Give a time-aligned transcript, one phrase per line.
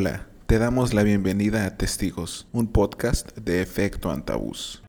[0.00, 4.80] Hola, te damos la bienvenida a Testigos, un podcast de efecto antabús.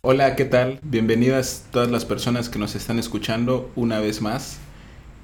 [0.00, 0.80] Hola, ¿qué tal?
[0.82, 4.56] Bienvenidas todas las personas que nos están escuchando una vez más.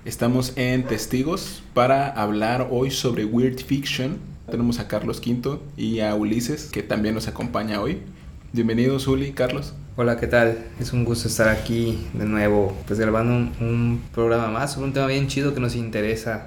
[0.05, 4.19] Estamos en Testigos para hablar hoy sobre Weird Fiction.
[4.51, 8.03] Tenemos a Carlos Quinto y a Ulises, que también nos acompaña hoy.
[8.51, 9.75] Bienvenidos, Uli, Carlos.
[9.96, 10.57] Hola, ¿qué tal?
[10.81, 14.95] Es un gusto estar aquí de nuevo, pues grabando un, un programa más sobre un
[14.95, 16.46] tema bien chido que nos interesa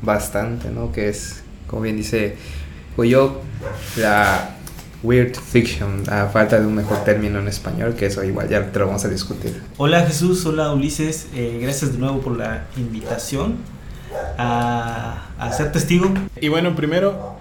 [0.00, 0.92] bastante, ¿no?
[0.92, 2.36] Que es, como bien dice
[2.96, 3.42] yo,
[3.98, 4.56] la
[5.02, 8.78] weird fiction, a falta de un mejor término en español, que eso igual ya te
[8.78, 9.60] lo vamos a discutir.
[9.76, 13.56] Hola Jesús, hola Ulises, eh, gracias de nuevo por la invitación
[14.38, 16.14] a, a ser testigo.
[16.40, 17.31] Y bueno, primero,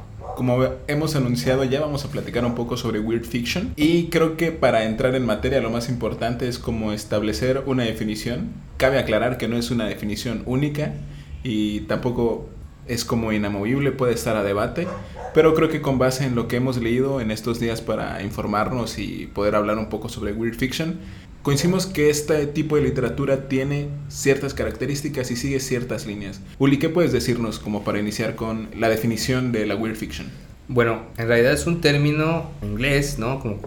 [0.41, 3.73] como hemos anunciado, ya vamos a platicar un poco sobre Weird Fiction.
[3.76, 8.49] Y creo que para entrar en materia lo más importante es como establecer una definición.
[8.77, 10.96] Cabe aclarar que no es una definición única
[11.43, 12.49] y tampoco
[12.88, 14.88] es como inamovible, puede estar a debate,
[15.35, 18.98] pero creo que con base en lo que hemos leído en estos días para informarnos
[18.98, 21.02] y poder hablar un poco sobre Weird Fiction,
[21.41, 26.39] coincidimos que este tipo de literatura tiene ciertas características y sigue ciertas líneas.
[26.59, 30.27] Uli, ¿qué puedes decirnos como para iniciar con la definición de la Weird Fiction?
[30.67, 33.39] Bueno, en realidad es un término inglés, ¿no?
[33.39, 33.59] Como,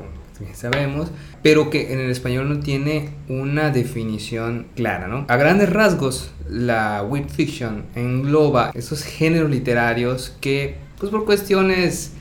[0.54, 1.10] sabemos,
[1.42, 5.26] pero que en el español no tiene una definición clara, ¿no?
[5.28, 12.12] A grandes rasgos, la weird fiction engloba esos géneros literarios que, pues por cuestiones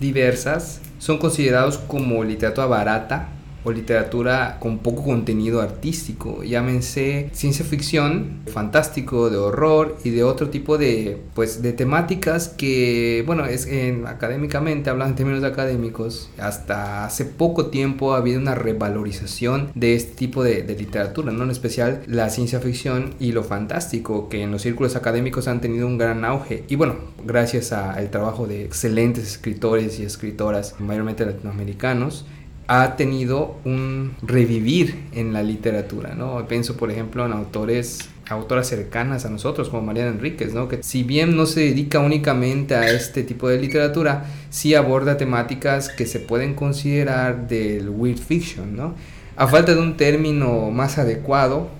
[0.00, 3.28] diversas, son considerados como literatura barata
[3.72, 10.78] literatura con poco contenido artístico, llámense ciencia ficción, fantástico, de horror y de otro tipo
[10.78, 17.24] de pues de temáticas que bueno, es en, académicamente hablando en términos académicos, hasta hace
[17.24, 22.02] poco tiempo ha habido una revalorización de este tipo de, de literatura, no en especial
[22.06, 26.24] la ciencia ficción y lo fantástico que en los círculos académicos han tenido un gran
[26.24, 26.64] auge.
[26.68, 32.26] Y bueno, gracias al trabajo de excelentes escritores y escritoras mayormente latinoamericanos
[32.68, 36.46] ha tenido un revivir en la literatura, ¿no?
[36.46, 40.68] Pienso, por ejemplo, en autores autoras cercanas a nosotros como Mariana Enríquez, ¿no?
[40.68, 45.88] que si bien no se dedica únicamente a este tipo de literatura, sí aborda temáticas
[45.88, 48.76] que se pueden considerar del weird fiction.
[48.76, 48.94] ¿no?
[49.36, 51.70] A falta de un término más adecuado,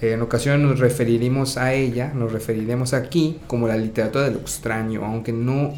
[0.00, 5.04] en ocasiones nos referiremos a ella, nos referiremos aquí como la literatura de lo extraño,
[5.04, 5.72] aunque no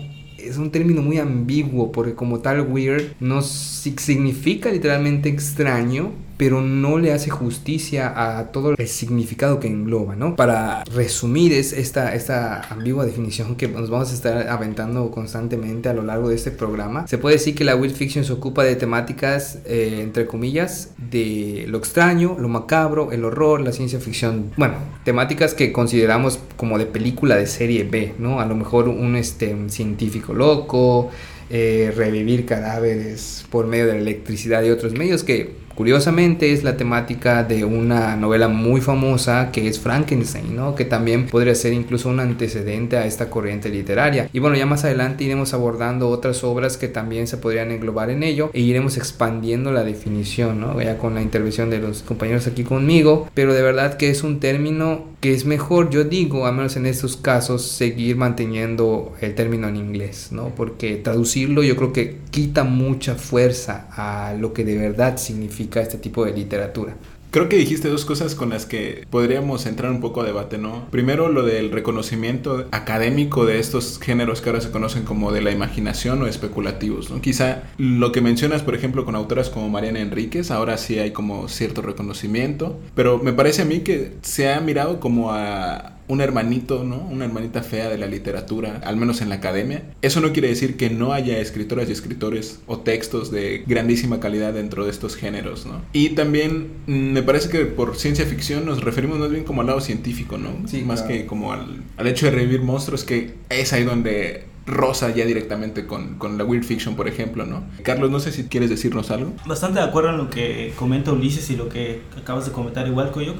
[0.47, 6.98] es un término muy ambiguo porque como tal weird no significa literalmente extraño, pero no
[6.98, 10.36] le hace justicia a todo el significado que engloba, ¿no?
[10.36, 15.94] Para resumir es esta, esta ambigua definición que nos vamos a estar aventando constantemente a
[15.94, 18.76] lo largo de este programa, se puede decir que la weird fiction se ocupa de
[18.76, 24.74] temáticas, eh, entre comillas, de lo extraño, lo macabro, el horror, la ciencia ficción, bueno,
[25.04, 28.41] temáticas que consideramos como de película de serie B, ¿no?
[28.41, 31.10] A lo mejor un, este, científico loco,
[31.48, 36.78] eh, revivir cadáveres por medio de la electricidad y otros medios que Curiosamente es la
[36.78, 40.75] temática de una novela muy famosa que es Frankenstein, ¿no?
[40.75, 44.31] que también podría ser incluso un antecedente a esta corriente literaria.
[44.32, 48.22] Y bueno, ya más adelante iremos abordando otras obras que también se podrían englobar en
[48.22, 50.81] ello e iremos expandiendo la definición, ¿no?
[50.81, 54.41] ya con la intervención de los compañeros aquí conmigo, pero de verdad que es un
[54.41, 59.69] término que es mejor, yo digo, al menos en estos casos, seguir manteniendo el término
[59.69, 60.54] en inglés, ¿no?
[60.54, 65.99] Porque traducirlo yo creo que quita mucha fuerza a lo que de verdad significa este
[65.99, 66.97] tipo de literatura.
[67.31, 70.87] Creo que dijiste dos cosas con las que podríamos entrar un poco a debate, ¿no?
[70.91, 75.50] Primero, lo del reconocimiento académico de estos géneros que ahora se conocen como de la
[75.50, 77.21] imaginación o especulativos, ¿no?
[77.21, 81.49] Quizá lo que mencionas, por ejemplo, con autoras como Mariana Enríquez, ahora sí hay como
[81.49, 86.84] cierto reconocimiento, pero me parece a mí que se ha mirado como a un hermanito,
[86.84, 86.97] ¿no?
[86.99, 89.83] Una hermanita fea de la literatura, al menos en la academia.
[90.03, 94.55] Eso no quiere decir que no haya escritoras y escritores o textos de grandísima calidad
[94.55, 95.83] dentro de estos géneros, ¿no?
[95.93, 99.69] Y también mm, me parece que por ciencia ficción nos referimos más bien como al
[99.69, 100.69] lado científico, ¿no?
[100.69, 105.15] Sí, más que como al, al hecho de revivir monstruos, que es ahí donde rosa
[105.15, 107.65] ya directamente con, con, la weird fiction, por ejemplo, ¿no?
[107.83, 109.33] Carlos, no sé si quieres decirnos algo.
[109.47, 113.13] Bastante de acuerdo en lo que comenta Ulises y lo que acabas de comentar igual,
[113.13, 113.36] Coyoc.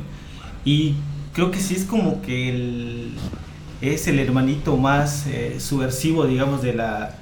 [0.65, 0.95] Y
[1.37, 3.13] creo que sí es como que el,
[3.83, 7.15] es el hermanito más eh, subversivo, digamos, de la,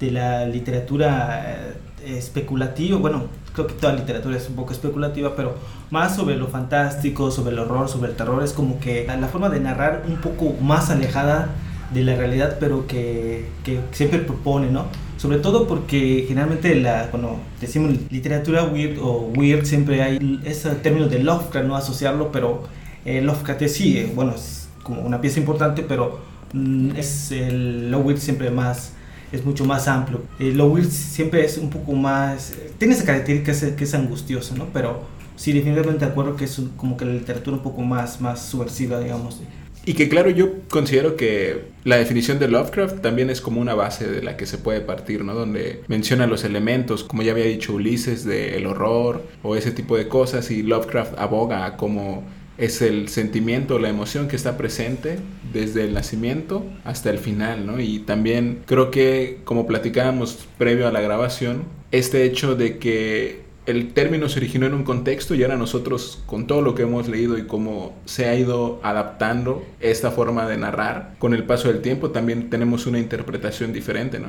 [0.00, 2.98] de la literatura eh, especulativa.
[2.98, 5.54] Bueno, creo que toda literatura es un poco especulativa, pero
[5.92, 9.48] más sobre lo fantástico, sobre el horror, sobre el terror, es como que la forma
[9.50, 11.50] de narrar un poco más alejada
[11.92, 14.86] de la realidad, pero que, que siempre propone, ¿no?
[15.16, 21.06] Sobre todo porque generalmente la, cuando decimos literatura weird o weird siempre hay ese término
[21.06, 22.64] de Lovecraft, no asociarlo, pero
[23.04, 26.20] eh, Lovecraft sí, eh, bueno, es como una pieza importante, pero
[26.52, 28.92] mm, es el, lo weird siempre más
[29.34, 30.22] es mucho más amplio.
[30.38, 30.54] Eh,
[30.88, 34.68] siempre es un poco más, tiene esa característica que es, angustioso, ¿no?
[34.72, 35.02] Pero
[35.36, 39.00] sí, definitivamente de acuerdo que es como que la literatura un poco más, más subversiva,
[39.00, 39.40] digamos.
[39.86, 44.08] Y que claro, yo considero que la definición de Lovecraft también es como una base
[44.08, 45.34] de la que se puede partir, ¿no?
[45.34, 50.08] Donde menciona los elementos, como ya había dicho Ulises, del horror o ese tipo de
[50.08, 52.24] cosas, y Lovecraft aboga a cómo
[52.58, 55.18] es el sentimiento, la emoción que está presente
[55.52, 57.80] desde el nacimiento hasta el final, ¿no?
[57.80, 63.92] Y también creo que, como platicábamos previo a la grabación, este hecho de que el
[63.94, 67.38] término se originó en un contexto y ahora nosotros, con todo lo que hemos leído
[67.38, 72.10] y cómo se ha ido adaptando esta forma de narrar, con el paso del tiempo
[72.10, 74.28] también tenemos una interpretación diferente, ¿no?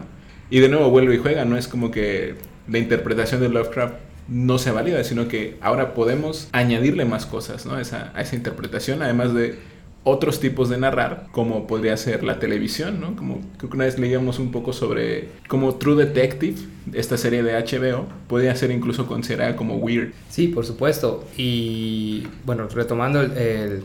[0.50, 2.36] Y de nuevo vuelve y juega, no es como que
[2.68, 3.96] la interpretación de Lovecraft
[4.28, 7.80] no sea válida, sino que ahora podemos añadirle más cosas ¿no?
[7.80, 9.60] esa, a esa interpretación, además de
[10.04, 13.16] otros tipos de narrar, como podría ser la televisión, ¿no?
[13.16, 16.58] Como creo que una vez leíamos un poco sobre como True Detective,
[16.94, 20.14] esta serie de HBO, podría ser incluso considerada como weird.
[20.30, 21.28] Sí, por supuesto.
[21.38, 23.84] Y bueno, retomando el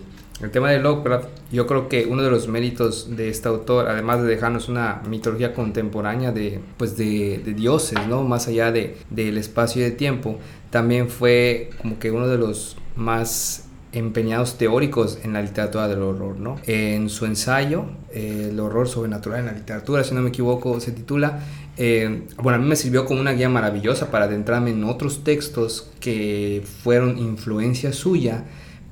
[0.49, 4.29] tema de Lovecraft, yo creo que uno de los méritos de este autor, además de
[4.29, 8.23] dejarnos una mitología contemporánea de, pues de, dioses, ¿no?
[8.23, 10.39] Más allá de, del espacio y de tiempo,
[10.71, 16.39] también fue como que uno de los más empeñados teóricos en la literatura del horror,
[16.39, 16.57] ¿no?
[16.67, 20.93] En su ensayo, eh, El horror sobrenatural en la literatura, si no me equivoco, se
[20.93, 21.41] titula.
[21.77, 25.91] Eh, bueno, a mí me sirvió como una guía maravillosa para adentrarme en otros textos
[26.01, 28.45] que fueron influencia suya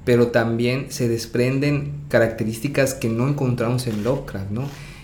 [0.09, 4.63] pero también se desprenden características que no encontramos en Lovecraft, ¿no?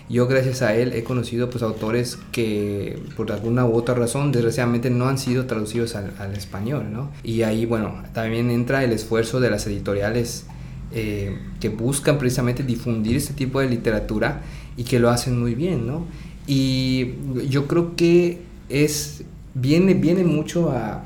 [0.09, 4.89] Yo gracias a él he conocido pues autores que por alguna u otra razón desgraciadamente
[4.89, 7.11] no han sido traducidos al, español, ¿no?
[7.21, 10.47] Y ahí bueno, también entra el esfuerzo de las editoriales
[10.91, 14.41] eh, que buscan precisamente difundir este tipo de literatura
[14.75, 16.07] y que lo hacen muy bien, ¿no?
[16.47, 17.11] Y
[17.47, 19.23] yo creo que es,
[19.53, 21.05] viene, viene mucho a,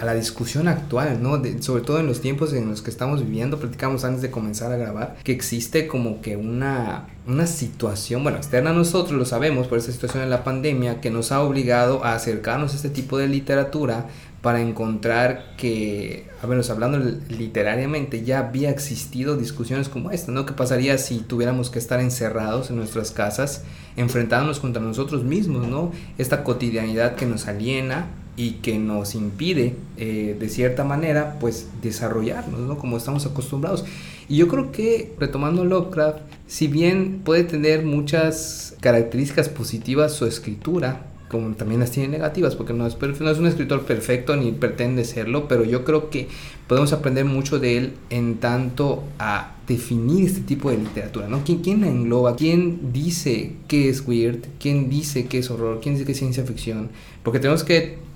[0.00, 1.42] a la discusión actual, ¿no?
[1.60, 4.76] sobre todo en los tiempos en los que estamos viviendo, platicamos antes de comenzar a
[4.76, 9.78] grabar, que existe como que una, una situación, bueno, externa a nosotros, lo sabemos por
[9.78, 13.28] esta situación de la pandemia, que nos ha obligado a acercarnos a este tipo de
[13.28, 14.06] literatura
[14.42, 16.98] para encontrar que, a ver, hablando
[17.28, 20.46] literariamente, ya había existido discusiones como esta, ¿no?
[20.46, 23.64] ¿Qué pasaría si tuviéramos que estar encerrados en nuestras casas,
[23.96, 25.92] enfrentándonos contra nosotros mismos, ¿no?
[26.16, 28.06] Esta cotidianidad que nos aliena,
[28.40, 32.78] y que nos impide eh, de cierta manera pues desarrollarnos, ¿no?
[32.78, 33.84] Como estamos acostumbrados.
[34.30, 41.02] Y yo creo que retomando Lovecraft, si bien puede tener muchas características positivas su escritura,
[41.28, 45.04] como también las tiene negativas, porque no es, no es un escritor perfecto ni pretende
[45.04, 46.28] serlo, pero yo creo que
[46.66, 51.44] podemos aprender mucho de él en tanto a definir este tipo de literatura, ¿no?
[51.44, 52.36] ¿Quién, quién la engloba?
[52.36, 54.46] ¿Quién dice qué es weird?
[54.58, 55.80] ¿Quién dice qué es horror?
[55.82, 56.88] ¿Quién dice qué es ciencia ficción?
[57.22, 58.08] Porque tenemos que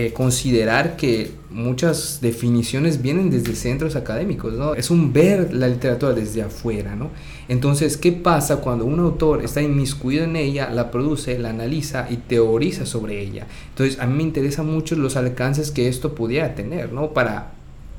[0.00, 4.74] eh, considerar que muchas definiciones vienen desde centros académicos, ¿no?
[4.74, 7.10] Es un ver la literatura desde afuera, ¿no?
[7.48, 12.18] Entonces, ¿qué pasa cuando un autor está inmiscuido en ella, la produce, la analiza y
[12.18, 13.48] teoriza sobre ella?
[13.70, 17.12] Entonces, a mí me interesan mucho los alcances que esto pudiera tener, ¿no?
[17.12, 17.54] Para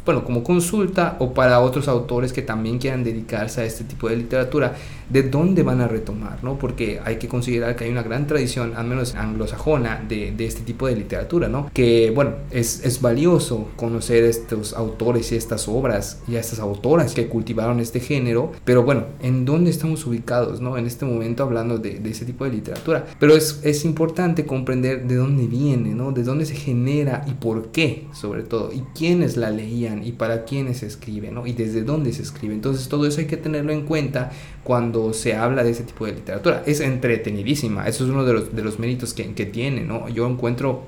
[0.06, 4.16] bueno, como consulta o para otros autores que también quieran dedicarse a este tipo de
[4.16, 4.76] literatura,
[5.10, 6.58] de dónde van a retomar, ¿no?
[6.58, 10.62] Porque hay que considerar que hay una gran tradición, al menos anglosajona, de, de este
[10.62, 11.70] tipo de literatura, ¿no?
[11.74, 17.14] Que, bueno, es, es, valioso conocer estos autores y estas obras y a estas autoras
[17.14, 20.78] que cultivaron este género, pero bueno, ¿en dónde estamos ubicados, ¿no?
[20.78, 23.06] En este momento hablando de, de ese tipo de literatura.
[23.20, 26.12] Pero es, es importante comprender de dónde viene, ¿no?
[26.12, 30.46] De dónde se genera y por qué, sobre todo, y quiénes la leían y para
[30.46, 31.48] quiénes se escribe, ¿no?
[31.48, 32.54] Y desde dónde se escribe.
[32.54, 34.32] Entonces todo eso hay que tenerlo en cuenta
[34.70, 36.62] cuando se habla de ese tipo de literatura.
[36.64, 40.08] Es entretenidísima, eso es uno de los, de los méritos que, que tiene, ¿no?
[40.10, 40.84] Yo encuentro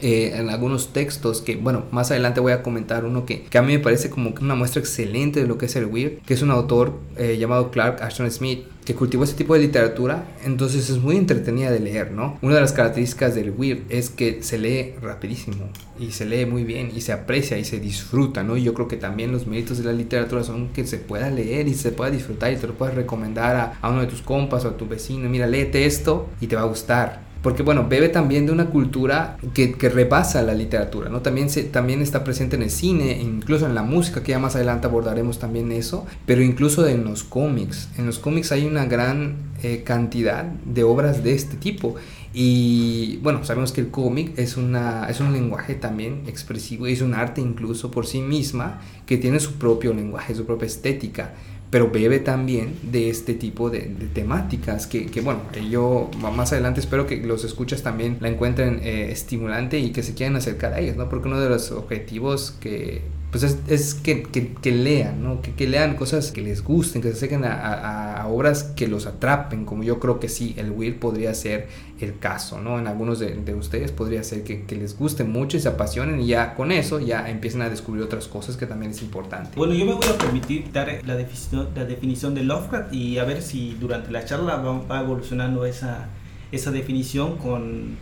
[0.00, 3.62] eh, en algunos textos que, bueno, más adelante voy a comentar uno que, que, a
[3.62, 6.42] mí me parece como una muestra excelente de lo que es el weird, que es
[6.42, 10.98] un autor eh, llamado Clark Ashton Smith, que cultivó este tipo de literatura, entonces es
[10.98, 12.38] muy entretenida de leer, ¿no?
[12.40, 16.62] Una de las características del weird es que se lee rapidísimo y se lee muy
[16.62, 18.56] bien y se aprecia y se disfruta, ¿no?
[18.56, 21.66] Y yo creo que también los méritos de la literatura son que se pueda leer
[21.66, 24.64] y se pueda disfrutar y te lo puedas recomendar a, a uno de tus compas
[24.64, 28.08] o a tu vecino, mira, léete esto y te va a gustar porque bueno, bebe
[28.08, 31.20] también de una cultura que, que repasa la literatura, ¿no?
[31.20, 34.56] También, se, también está presente en el cine, incluso en la música, que ya más
[34.56, 37.88] adelante abordaremos también eso, pero incluso en los cómics.
[37.98, 41.94] En los cómics hay una gran eh, cantidad de obras de este tipo
[42.34, 47.14] Y bueno, sabemos que el cómic es, una, es un lenguaje también expresivo, es un
[47.14, 51.34] arte incluso por sí misma que tiene su propio lenguaje, su propia estética
[51.76, 53.80] pero bebe también de este tipo de,
[54.14, 59.10] temáticas que, que, bueno, yo más adelante espero que los escuchas también la encuentren eh,
[59.10, 61.10] estimulante y que se quieran acercar a ellos, ¿no?
[61.10, 65.42] Porque uno de los objetivos que pues es, que, que, lean, ¿no?
[65.42, 69.06] Que, que, lean cosas que les gusten, que se acerquen a, a, obras que los
[69.06, 71.68] atrapen, como yo creo que sí, el Will podría ser
[72.00, 72.78] el caso, ¿no?
[72.78, 76.28] En algunos de, de ustedes podría ser que, les guste mucho y se apasionen y
[76.28, 79.50] ya con eso ya empiecen a descubrir otras cosas que también es importante.
[79.56, 83.24] Bueno, yo me voy a permitir dar la definición, la definición de Lovecraft y a
[83.24, 86.08] ver si durante la charla va, va evolucionando esa,
[86.52, 87.96] esa definición con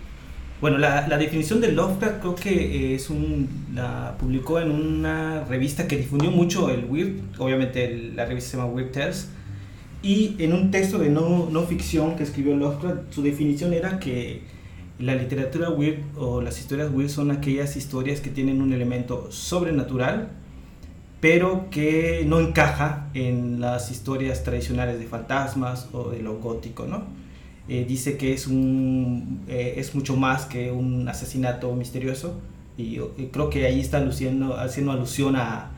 [0.65, 5.87] bueno, la, la, definición de Lovecraft creo que es un, la publicó en una revista
[5.87, 9.29] que difundió mucho el Weird, obviamente la revista se llama Weird Tales,
[10.01, 14.41] y en un texto de no, no ficción que escribió Lovecraft, su definición era que
[14.99, 20.31] la literatura weird o las historias weird son aquellas historias que tienen un elemento sobrenatural,
[21.21, 27.03] pero que no encaja en las historias tradicionales de fantasmas o de lo gótico, ¿no?
[27.69, 32.41] Eh, dice que es, un, eh, es mucho más que un asesinato misterioso.
[32.77, 32.99] Y,
[33.33, 35.71] creo que ahí está luciendo, haciendo alusión a,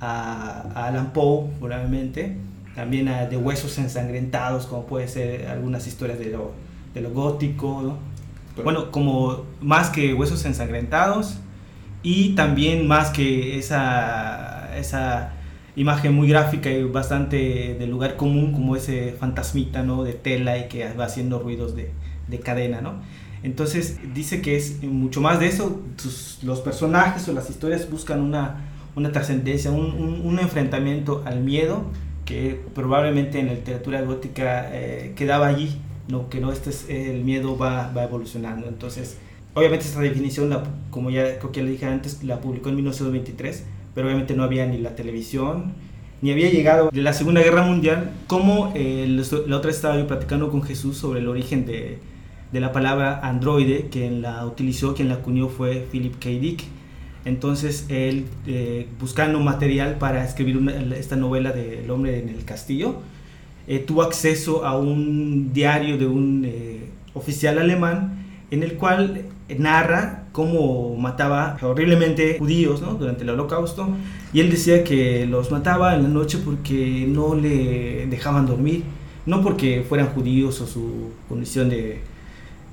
[0.00, 2.36] a, Alan Poe, probablemente,
[2.74, 6.52] también a de huesos ensangrentados, como puede ser algunas historias de lo,
[6.94, 7.96] de lo gótico,
[8.62, 11.38] bueno, como más que huesos ensangrentados
[12.02, 15.32] y también más que esa, esa
[15.76, 20.04] imagen muy gráfica y bastante de lugar común como ese fantasmita, ¿no?
[20.04, 21.90] De tela y que va haciendo ruidos de,
[22.28, 22.94] de cadena, ¿no?
[23.42, 25.80] Entonces dice que es mucho más de eso,
[26.42, 31.84] los personajes o las historias buscan una, una trascendencia, un, un, enfrentamiento al miedo
[32.26, 36.28] que probablemente en la literatura gótica eh, quedaba allí, ¿no?
[36.28, 38.68] que no este es, el miedo va, va evolucionando.
[38.68, 39.16] Entonces,
[39.54, 43.64] obviamente esta definición, la, como ya creo que le dije antes, la publicó en 1923
[43.94, 45.72] pero obviamente no había ni la televisión,
[46.22, 49.06] ni había llegado de la Segunda Guerra Mundial, como eh,
[49.46, 51.98] la otra estaba yo platicando con Jesús sobre el origen de,
[52.52, 56.28] de la palabra androide, quien la utilizó, quien la acuñó fue Philip K.
[56.28, 56.64] Dick.
[57.24, 60.58] Entonces él, eh, buscando material para escribir
[60.96, 62.96] esta novela de El hombre en el castillo,
[63.66, 66.46] eh, tuvo acceso a un diario de un
[67.14, 69.22] oficial alemán en el cual
[69.58, 73.88] narra cómo mataba horriblemente judíos durante el holocausto
[74.32, 78.84] y él decía que los mataba en la noche porque no le dejaban dormir,
[79.26, 82.00] no porque fueran judíos o su condición de,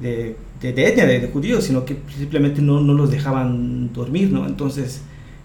[0.01, 4.45] de, de, etnia de, judíos, sino que simplemente no, no los dejaban dormir, ¿no?
[4.45, 5.01] Entonces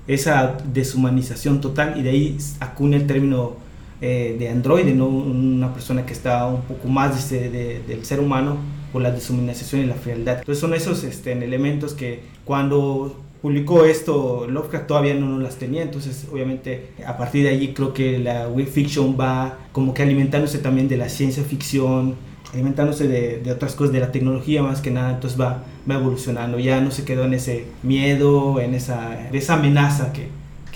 [0.07, 3.57] esa deshumanización total y de ahí acuña el término
[4.01, 5.07] eh, de androide, ¿no?
[5.07, 8.57] una persona que está un poco más del ser humano
[8.93, 10.39] por la deshumanización y la frialdad.
[10.39, 16.29] Entonces son esos este, elementos que cuando publicó esto, Lovecraft todavía no, las tenía, entonces
[16.31, 20.89] obviamente a partir de allí creo que la weird fiction va como que alimentándose también
[20.89, 22.15] de la ciencia ficción,
[22.53, 26.61] alimentándose de, de, otras cosas, de la tecnología más que nada, entonces va, va evolucionando,
[26.61, 30.29] ya no se quedó en ese miedo, en esa, esa amenaza que,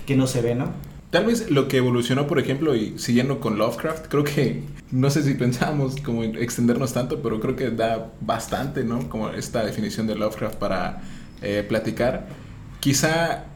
[0.05, 0.86] que no se ve, ¿no?
[1.17, 5.23] Tal vez lo que evolucionó, por ejemplo, y siguiendo con Lovecraft, creo que no sé
[5.23, 9.09] si pensamos como extendernos tanto, pero creo que da bastante, ¿no?
[9.09, 11.01] Como esta definición de Lovecraft para
[11.41, 12.29] eh, platicar.
[12.81, 13.47] Quizá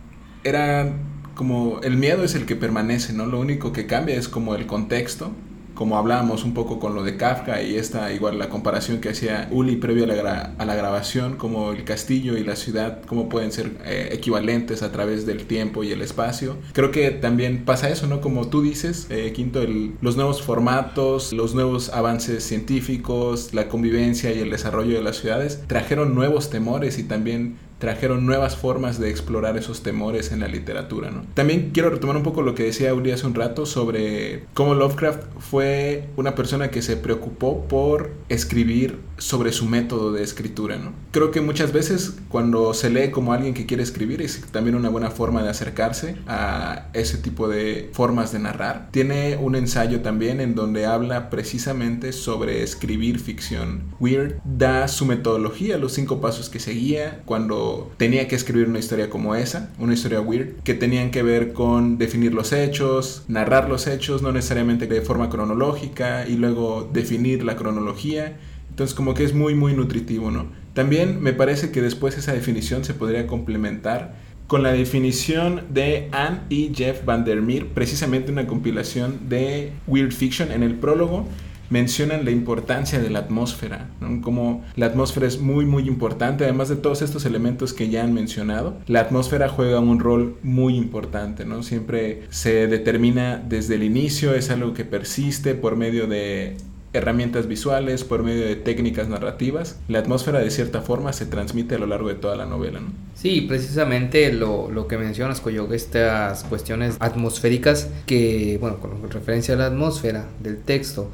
[0.42, 0.90] era
[1.34, 3.26] como el miedo es el que permanece, ¿no?
[3.26, 5.30] Lo único que cambia es como el contexto
[5.80, 9.48] como hablábamos un poco con lo de Kafka y esta igual la comparación que hacía
[9.50, 13.50] Uli previo a la, a la grabación, como el castillo y la ciudad, cómo pueden
[13.50, 16.58] ser eh, equivalentes a través del tiempo y el espacio.
[16.74, 18.20] Creo que también pasa eso, ¿no?
[18.20, 24.34] Como tú dices, eh, Quinto, el, los nuevos formatos, los nuevos avances científicos, la convivencia
[24.34, 29.10] y el desarrollo de las ciudades trajeron nuevos temores y también trajeron nuevas formas de
[29.10, 31.10] explorar esos temores en la literatura.
[31.10, 31.24] ¿no?
[31.34, 35.22] También quiero retomar un poco lo que decía Uri hace un rato sobre cómo Lovecraft
[35.38, 40.76] fue una persona que se preocupó por escribir sobre su método de escritura.
[40.76, 40.92] ¿no?
[41.10, 44.90] Creo que muchas veces cuando se lee como alguien que quiere escribir es también una
[44.90, 48.88] buena forma de acercarse a ese tipo de formas de narrar.
[48.90, 53.84] Tiene un ensayo también en donde habla precisamente sobre escribir ficción.
[54.00, 59.10] Weird da su metodología, los cinco pasos que seguía cuando tenía que escribir una historia
[59.10, 63.86] como esa, una historia weird, que tenían que ver con definir los hechos, narrar los
[63.86, 68.38] hechos, no necesariamente de forma cronológica, y luego definir la cronología.
[68.70, 70.46] Entonces como que es muy, muy nutritivo, ¿no?
[70.74, 74.14] También me parece que después esa definición se podría complementar
[74.46, 80.62] con la definición de Anne y Jeff Vandermeer, precisamente una compilación de Weird Fiction en
[80.62, 81.28] el prólogo
[81.70, 83.88] mencionan la importancia de la atmósfera,
[84.22, 88.12] como la atmósfera es muy muy importante, además de todos estos elementos que ya han
[88.12, 91.62] mencionado, la atmósfera juega un rol muy importante, ¿no?
[91.62, 96.56] Siempre se determina desde el inicio, es algo que persiste por medio de
[96.92, 101.78] herramientas visuales, por medio de técnicas narrativas, la atmósfera de cierta forma se transmite a
[101.78, 102.80] lo largo de toda la novela.
[102.80, 102.88] ¿no?
[103.14, 109.58] Sí, precisamente lo, lo que mencionas, Coyote, estas cuestiones atmosféricas que, bueno, con referencia a
[109.58, 111.10] la atmósfera del texto,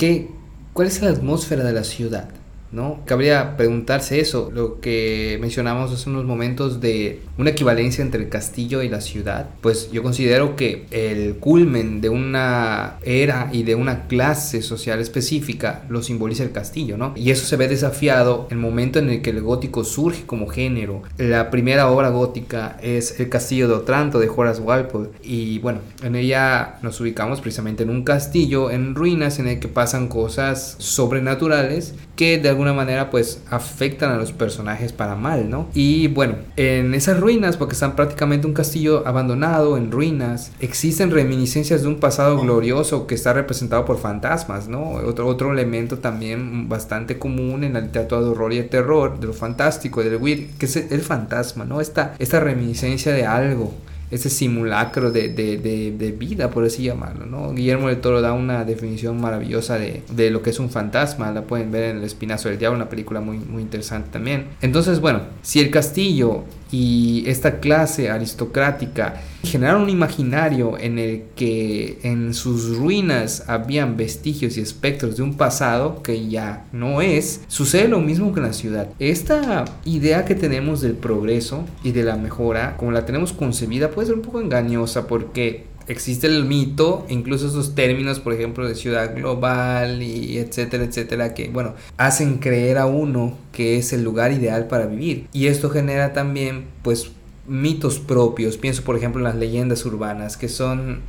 [0.00, 0.30] ¿qué,
[0.72, 2.30] ¿cuál es la atmósfera de la ciudad?
[2.72, 3.00] ¿No?
[3.04, 8.82] Cabría preguntarse eso, lo que mencionamos hace unos momentos de una equivalencia entre el castillo
[8.82, 9.50] y la ciudad.
[9.60, 15.84] Pues yo considero que el culmen de una era y de una clase social específica
[15.88, 17.12] lo simboliza el castillo, ¿no?
[17.16, 21.02] Y eso se ve desafiado el momento en el que el gótico surge como género.
[21.18, 26.16] La primera obra gótica es El Castillo de Otranto de Horace Walpole y bueno, en
[26.16, 31.94] ella nos ubicamos precisamente en un castillo en ruinas en el que pasan cosas sobrenaturales
[32.20, 35.68] que de alguna manera pues afectan a los personajes para mal, ¿no?
[35.72, 41.80] Y bueno, en esas ruinas, porque están prácticamente un castillo abandonado, en ruinas, existen reminiscencias
[41.80, 44.90] de un pasado glorioso que está representado por fantasmas, ¿no?
[44.90, 49.26] Otro, otro elemento también bastante común en la literatura de horror y de terror, de
[49.26, 51.80] lo fantástico, del weird, que es el fantasma, ¿no?
[51.80, 53.72] Esta, esta reminiscencia de algo
[54.10, 57.52] ese simulacro de, de, de, vida, por así llamarlo, ¿no?
[57.52, 61.42] Guillermo del Toro da una definición maravillosa de, de, lo que es un fantasma, la
[61.42, 64.48] pueden ver en El Espinazo del Diablo, una película muy, muy interesante también.
[64.60, 71.98] Entonces, bueno, si el castillo y esta clase aristocrática generaron un imaginario en el que
[72.02, 77.88] en sus ruinas habían vestigios y espectros de un pasado que ya no es, sucede
[77.88, 78.88] lo mismo que en la ciudad.
[78.98, 84.08] Esta idea que tenemos del progreso y de la mejora, como la tenemos concebida, puede
[84.08, 89.14] ser un poco engañosa porque existe el mito, incluso esos términos, por ejemplo, de ciudad
[89.14, 94.68] global y etcétera, etcétera, que, bueno, hacen creer a uno que es el lugar ideal
[94.68, 95.26] para vivir.
[95.32, 97.10] Y esto genera también, pues,
[97.46, 98.56] mitos propios.
[98.56, 101.00] Pienso, por ejemplo, en las leyendas urbanas, que son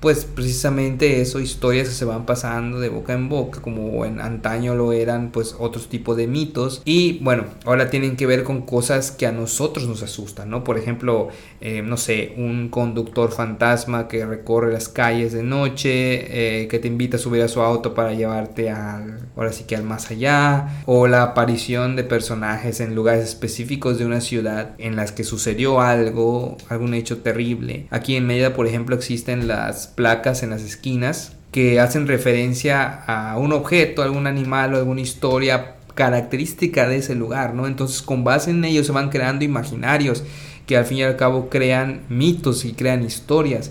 [0.00, 4.74] pues precisamente eso, historias que se van pasando de boca en boca, como en antaño
[4.74, 9.10] lo eran pues otros tipos de mitos y bueno, ahora tienen que ver con cosas
[9.10, 10.64] que a nosotros nos asustan, ¿no?
[10.64, 11.28] Por ejemplo,
[11.60, 16.88] eh, no sé, un conductor fantasma que recorre las calles de noche, eh, que te
[16.88, 20.82] invita a subir a su auto para llevarte al, ahora sí que al más allá,
[20.86, 25.80] o la aparición de personajes en lugares específicos de una ciudad en las que sucedió
[25.80, 27.86] algo, algún hecho terrible.
[27.90, 33.38] Aquí en Mérida, por ejemplo, existen las placas en las esquinas que hacen referencia a
[33.38, 37.66] un objeto, algún animal o alguna historia característica de ese lugar, ¿no?
[37.66, 40.22] Entonces con base en ello se van creando imaginarios
[40.66, 43.70] que al fin y al cabo crean mitos y crean historias.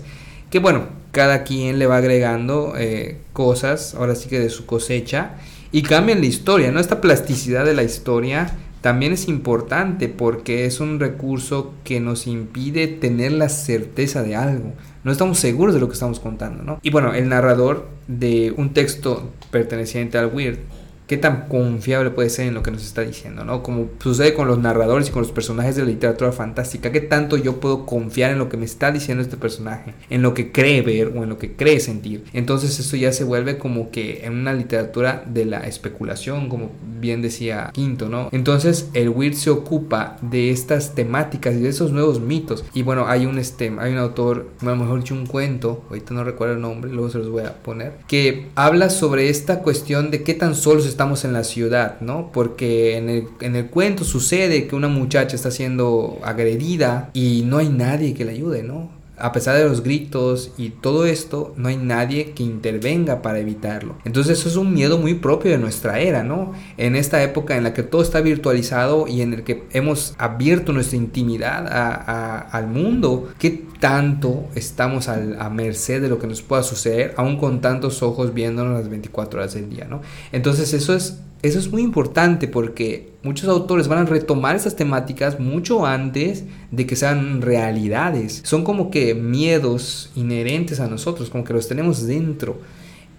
[0.50, 5.36] Que bueno, cada quien le va agregando eh, cosas, ahora sí que de su cosecha,
[5.72, 6.80] y cambian la historia, ¿no?
[6.80, 8.50] Esta plasticidad de la historia
[8.86, 14.74] también es importante porque es un recurso que nos impide tener la certeza de algo
[15.06, 16.80] no estamos seguros de lo que estamos contando, ¿no?
[16.82, 20.58] Y bueno, el narrador de un texto perteneciente al Weird
[21.06, 23.62] qué tan confiable puede ser en lo que nos está diciendo, ¿no?
[23.62, 27.36] Como sucede con los narradores y con los personajes de la literatura fantástica, qué tanto
[27.36, 30.82] yo puedo confiar en lo que me está diciendo este personaje, en lo que cree
[30.82, 32.24] ver o en lo que cree sentir.
[32.32, 37.22] Entonces eso ya se vuelve como que en una literatura de la especulación, como bien
[37.22, 38.28] decía Quinto, ¿no?
[38.32, 42.64] Entonces el Weird se ocupa de estas temáticas y de esos nuevos mitos.
[42.74, 46.24] Y bueno, hay un, este, hay un autor, lo mejor dicho un cuento, ahorita no
[46.24, 50.22] recuerdo el nombre, luego se los voy a poner, que habla sobre esta cuestión de
[50.22, 52.30] qué tan solos estamos en la ciudad, ¿no?
[52.32, 57.58] Porque en el, en el cuento sucede que una muchacha está siendo agredida y no
[57.58, 58.95] hay nadie que le ayude, ¿no?
[59.18, 63.96] A pesar de los gritos y todo esto, no hay nadie que intervenga para evitarlo.
[64.04, 66.52] Entonces eso es un miedo muy propio de nuestra era, ¿no?
[66.76, 70.72] En esta época en la que todo está virtualizado y en el que hemos abierto
[70.72, 77.14] nuestra intimidad al mundo, ¿qué tanto estamos a merced de lo que nos pueda suceder,
[77.16, 80.00] aún con tantos ojos viéndonos las 24 horas del día, ¿no?
[80.32, 85.40] Entonces eso es eso es muy importante porque muchos autores van a retomar esas temáticas
[85.40, 88.40] mucho antes de que sean realidades.
[88.44, 92.58] Son como que miedos inherentes a nosotros, como que los tenemos dentro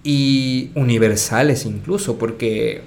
[0.04, 2.82] y universales incluso, porque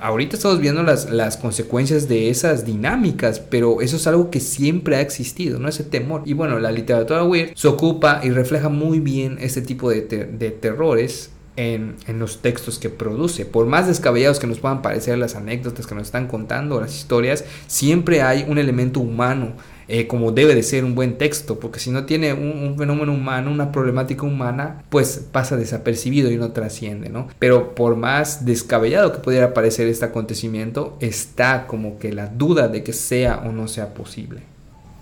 [0.00, 4.96] ahorita estamos viendo las, las, consecuencias de esas dinámicas, pero eso es algo que siempre
[4.96, 5.68] ha existido, ¿no?
[5.68, 6.22] Ese temor.
[6.26, 10.50] Y bueno, la literatura weird se ocupa y refleja muy bien este tipo de, de
[10.50, 13.44] terrores en, los textos que produce.
[13.44, 17.44] Por más descabellados que nos puedan parecer las anécdotas que nos están contando, las historias,
[17.66, 19.52] siempre hay un elemento humano
[19.92, 23.50] eh, como debe de ser un buen texto, porque si no tiene un, fenómeno humano,
[23.50, 27.26] una problemática humana, pues pasa desapercibido y no trasciende, ¿no?
[27.40, 32.84] Pero por más descabellado que pudiera parecer este acontecimiento, está como que la duda de
[32.84, 34.42] que sea o no sea posible.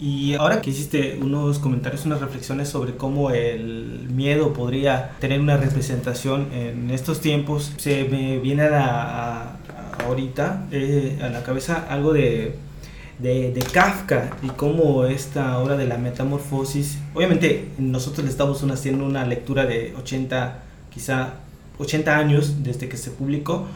[0.00, 5.56] Y ahora que hiciste unos comentarios, unas reflexiones sobre cómo el miedo podría tener una
[5.56, 9.56] representación en estos tiempos, se me viene a,
[10.04, 12.54] ahorita eh, a la cabeza algo de,
[13.18, 19.04] de, de, Kafka y cómo esta obra de la metamorfosis, obviamente nosotros le estamos haciendo
[19.04, 20.62] una lectura de 80,
[20.94, 21.34] quizá
[21.78, 23.66] 80 años desde que se publicó,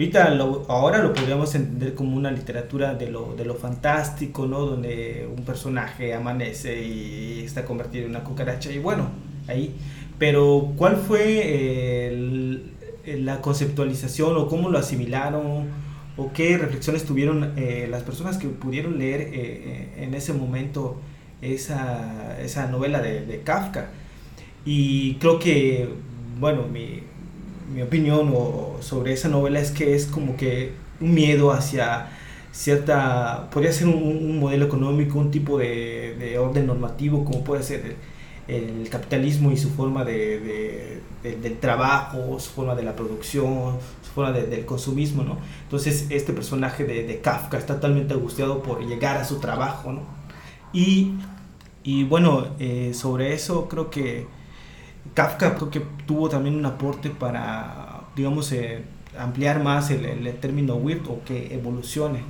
[0.00, 0.34] Ahorita
[0.68, 4.60] ahora lo podríamos entender como una literatura de lo, de lo fantástico, ¿no?
[4.60, 9.10] Donde un personaje amanece y está convertido en una cucaracha y bueno,
[9.46, 9.74] ahí.
[10.18, 12.58] Pero ¿cuál fue
[13.04, 15.66] la conceptualización o cómo lo asimilaron
[16.16, 20.98] o qué reflexiones tuvieron eh, las personas que pudieron leer eh, eh, en ese momento
[21.42, 23.90] esa, esa novela de, de Kafka?
[24.64, 25.90] Y creo que,
[26.38, 27.02] bueno, mi,
[27.72, 32.08] mi opinión o sobre esa novela es que es como que un miedo hacia
[32.52, 37.96] cierta, podría ser un, modelo económico, un tipo de, orden normativo como puede ser
[38.48, 44.32] el, capitalismo y su forma de, del trabajo, su forma de la producción, su forma
[44.32, 45.38] del consumismo, ¿no?
[45.64, 50.02] Entonces este personaje de, Kafka está totalmente angustiado por llegar a su trabajo, ¿no?
[50.72, 51.14] Y,
[51.84, 54.26] y bueno, eh, sobre eso creo que
[55.14, 58.82] Kafka creo que tuvo también un aporte para, digamos, eh,
[59.18, 62.22] ampliar más el, el, término weird o que evolucione.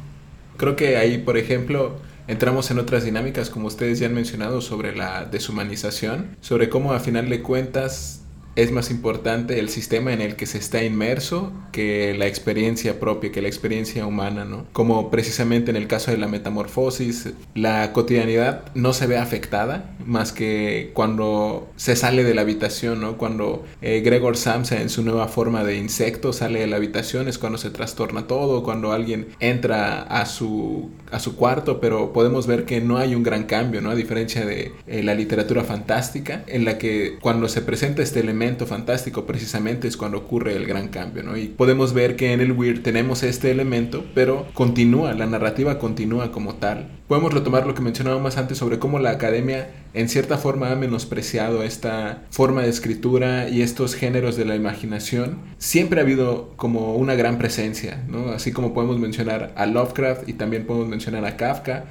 [0.57, 4.95] Creo que ahí, por ejemplo, entramos en otras dinámicas, como ustedes ya han mencionado, sobre
[4.95, 8.25] la deshumanización, sobre cómo a final de cuentas
[8.57, 13.31] es más importante el sistema en el que se está inmerso que la experiencia propia,
[13.31, 14.67] que la experiencia humana, ¿no?
[14.73, 20.33] Como precisamente en el caso de la metamorfosis, la cotidianidad no se ve afectada más
[20.33, 23.19] que cuando se sale de la habitación, ¿no?
[23.19, 27.39] Cuando eh, Gregor Samsa en su nueva forma de insecto sale de la habitación es
[27.39, 32.65] cuando se trastorna todo, cuando alguien entra a su, a su cuarto, pero podemos ver
[32.65, 33.91] que no hay un gran cambio, ¿no?
[33.91, 38.40] A diferencia de eh, la literatura fantástica, en la que cuando se presenta este elemento
[38.67, 41.37] fantástico precisamente es cuando ocurre el gran cambio, ¿no?
[41.37, 46.33] Y podemos ver que en el Weird tenemos este elemento, pero continúa, la narrativa continúa
[46.33, 46.89] como tal.
[47.07, 51.63] Podemos retomar lo que mencionábamos antes sobre cómo la academia en cierta forma ha menospreciado
[51.63, 55.39] esta forma de escritura y estos géneros de la imaginación.
[55.59, 58.31] Siempre ha habido como una gran presencia, ¿no?
[58.31, 61.85] Así como podemos mencionar a Lovecraft y también podemos mencionar a Kafka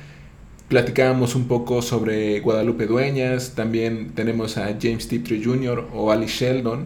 [0.70, 5.90] Platicábamos un poco sobre Guadalupe Dueñas, también tenemos a James Tiptree Jr.
[5.96, 6.86] o Ali Sheldon,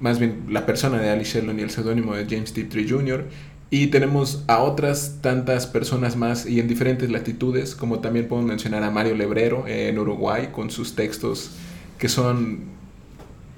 [0.00, 3.26] más bien la persona de Ali Sheldon y el seudónimo de James Tiptree Jr.
[3.68, 8.82] Y tenemos a otras tantas personas más y en diferentes latitudes, como también podemos mencionar
[8.82, 11.50] a Mario Lebrero en Uruguay con sus textos
[11.98, 12.60] que son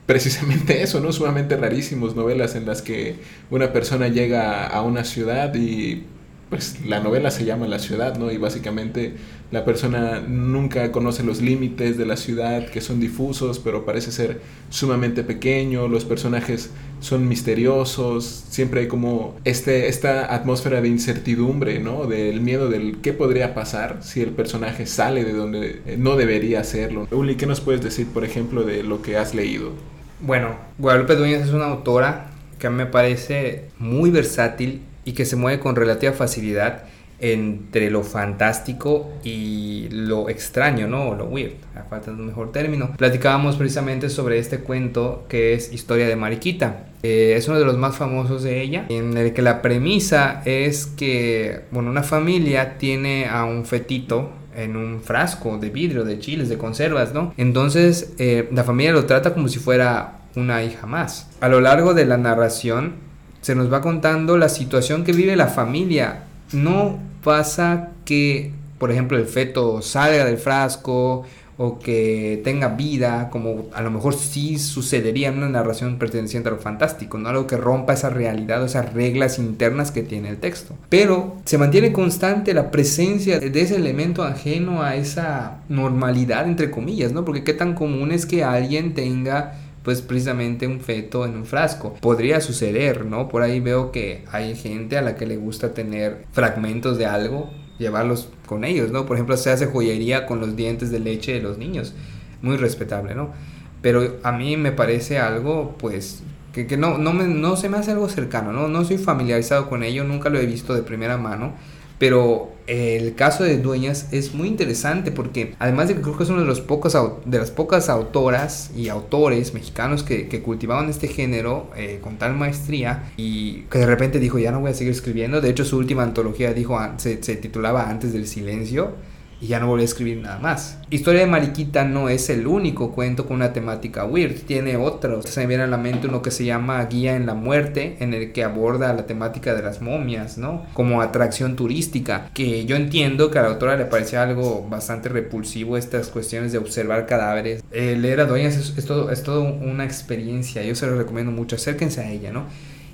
[0.06, 1.12] precisamente eso, ¿no?
[1.12, 3.16] Sumamente rarísimos, novelas en las que
[3.50, 6.04] una persona llega a una ciudad y
[6.50, 8.30] pues la novela se llama La ciudad, ¿no?
[8.30, 9.14] Y básicamente
[9.50, 14.40] la persona nunca conoce los límites de la ciudad, que son difusos, pero parece ser
[14.70, 22.06] sumamente pequeño, los personajes son misteriosos, siempre hay como este, esta atmósfera de incertidumbre, ¿no?
[22.06, 27.06] Del miedo del qué podría pasar si el personaje sale de donde no debería hacerlo.
[27.10, 29.72] Uli, ¿qué nos puedes decir, por ejemplo, de lo que has leído?
[30.20, 35.24] Bueno, Guadalupe Dueñas es una autora que a mí me parece muy versátil y que
[35.24, 36.82] se mueve con relativa facilidad
[37.18, 41.08] entre lo fantástico y lo extraño, ¿no?
[41.08, 42.94] O lo weird, a falta de un mejor término.
[42.98, 46.90] Platicábamos precisamente sobre este cuento que es Historia de Mariquita.
[47.02, 50.84] Eh, es uno de los más famosos de ella, en el que la premisa es
[50.84, 56.50] que, bueno, una familia tiene a un fetito en un frasco de vidrio, de chiles,
[56.50, 57.32] de conservas, ¿no?
[57.38, 61.30] Entonces, eh, la familia lo trata como si fuera una hija más.
[61.40, 63.07] A lo largo de la narración,
[63.48, 66.24] se nos va contando la situación que vive la familia.
[66.52, 71.24] No pasa que, por ejemplo, el feto salga del frasco
[71.56, 76.52] o que tenga vida, como a lo mejor sí sucedería en una narración perteneciente a
[76.52, 80.36] lo fantástico, no algo que rompa esa realidad o esas reglas internas que tiene el
[80.36, 80.74] texto.
[80.90, 87.12] Pero se mantiene constante la presencia de ese elemento ajeno a esa normalidad, entre comillas,
[87.12, 87.24] ¿no?
[87.24, 89.54] Porque qué tan común es que alguien tenga
[89.88, 91.94] pues precisamente un feto en un frasco.
[91.94, 93.26] Podría suceder, ¿no?
[93.26, 97.48] Por ahí veo que hay gente a la que le gusta tener fragmentos de algo,
[97.78, 99.06] llevarlos con ellos, ¿no?
[99.06, 101.94] Por ejemplo, se hace joyería con los dientes de leche de los niños.
[102.42, 103.32] Muy respetable, ¿no?
[103.80, 106.22] Pero a mí me parece algo, pues,
[106.52, 108.68] que, no, no, me, no se me hace algo cercano, ¿no?
[108.68, 111.54] No soy familiarizado con ello, nunca lo he visto de primera mano,
[111.98, 116.28] Pero el caso de Dueñas es muy interesante porque además de que creo que es
[116.30, 121.70] una de, los pocos, de las pocas autoras y autores mexicanos que, cultivaban este género
[121.76, 125.40] eh, con tal maestría y que de repente dijo ya no voy a seguir escribiendo,
[125.40, 128.92] de hecho su última antología dijo se titulaba Antes del Silencio
[129.40, 130.78] y ya no volví a escribir nada más.
[130.90, 135.26] Historia de Mariquita no es el único cuento con una temática weird, tiene otros.
[135.26, 138.14] Se me viene a la mente uno que se llama Guía en la Muerte, en
[138.14, 140.66] el que aborda la temática de las momias, ¿no?
[140.74, 145.76] Como atracción turística, que yo entiendo que a la autora le parecía algo bastante repulsivo
[145.76, 147.62] estas cuestiones de observar cadáveres.
[147.70, 152.00] leer a Dueñas es, todo, es todo una experiencia, yo se lo recomiendo mucho, acérquense
[152.00, 152.46] a ella, ¿no?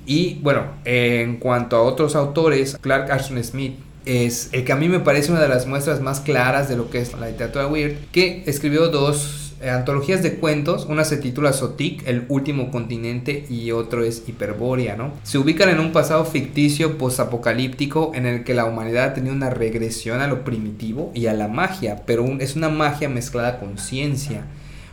[0.07, 4.89] Y bueno, en cuanto a otros autores, Clark Ashton Smith es el que a mí
[4.89, 7.97] me parece una de las muestras más claras de lo que es la literatura weird,
[8.13, 13.71] que escribió dos eh, antologías de cuentos, una se titula Sotik, el último continente, y
[13.71, 15.13] otro es Hiperbórea, ¿no?
[15.23, 20.21] Se ubican en un pasado ficticio postapocalíptico en el que la humanidad tenía una regresión
[20.21, 24.45] a lo primitivo y a la magia, pero es una magia mezclada con ciencia,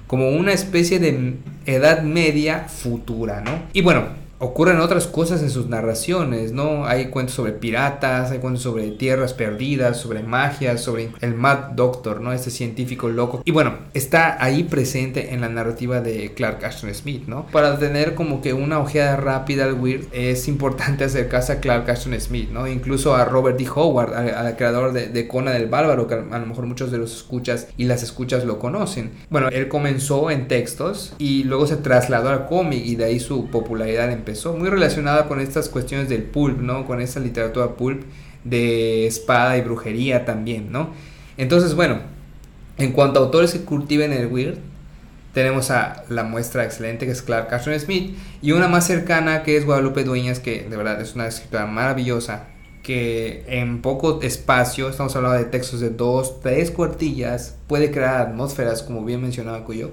[0.08, 3.64] como una especie de edad media futura, ¿no?
[3.74, 6.86] Y bueno, ocurren otras cosas en sus narraciones, ¿no?
[6.86, 12.22] Hay cuentos sobre piratas, hay cuentos sobre tierras perdidas, sobre magia, sobre el Mad Doctor,
[12.22, 12.34] ¿no?
[12.34, 13.44] Este científico loco.
[13.46, 17.46] Y bueno, está ahí presente en la narrativa de Clark Ashton Smith, ¿no?
[17.52, 22.20] Para tener como que una ojeada rápida al Weird es importante acercarse a Clark Ashton
[22.20, 22.68] Smith, ¿no?
[22.68, 23.68] Incluso a Robert D.
[23.74, 27.16] Howard, al, creador de, de Kona del Bárbaro, que a, lo mejor muchos de los
[27.16, 29.12] escuchas y las escuchas lo conocen.
[29.30, 33.46] Bueno, él comenzó en textos y luego se trasladó al cómic y de ahí su
[33.46, 36.86] popularidad empezó muy relacionada con estas cuestiones del pulp, ¿no?
[36.86, 38.04] Con esta literatura pulp
[38.44, 40.90] de espada y brujería también, ¿no?
[41.38, 42.00] Entonces, bueno,
[42.78, 44.58] en cuanto a autores que cultiven el weird,
[45.34, 49.56] tenemos a la muestra excelente que es Clark Ashton Smith y una más cercana que
[49.58, 52.48] es Guadalupe Dueñas, que de verdad es una escritora maravillosa,
[52.84, 58.84] que en poco espacio, estamos hablando de textos de dos, tres cuartillas, puede crear atmósferas,
[58.84, 59.92] como bien mencionaba Cuyo,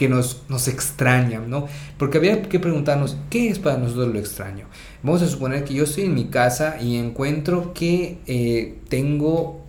[0.00, 1.66] que nos, nos extrañan, ¿no?
[1.98, 4.64] Porque había que preguntarnos, ¿qué es para nosotros lo extraño?
[5.02, 9.60] Vamos a suponer que yo estoy en mi casa y encuentro que eh, tengo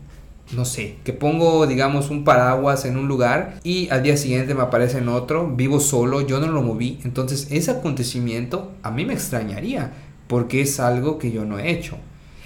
[0.54, 4.62] no sé, que pongo, digamos, un paraguas en un lugar y al día siguiente me
[4.62, 7.02] aparece en otro, vivo solo, yo no lo moví.
[7.04, 9.92] Entonces, ese acontecimiento a mí me extrañaría
[10.28, 11.98] porque es algo que yo no he hecho.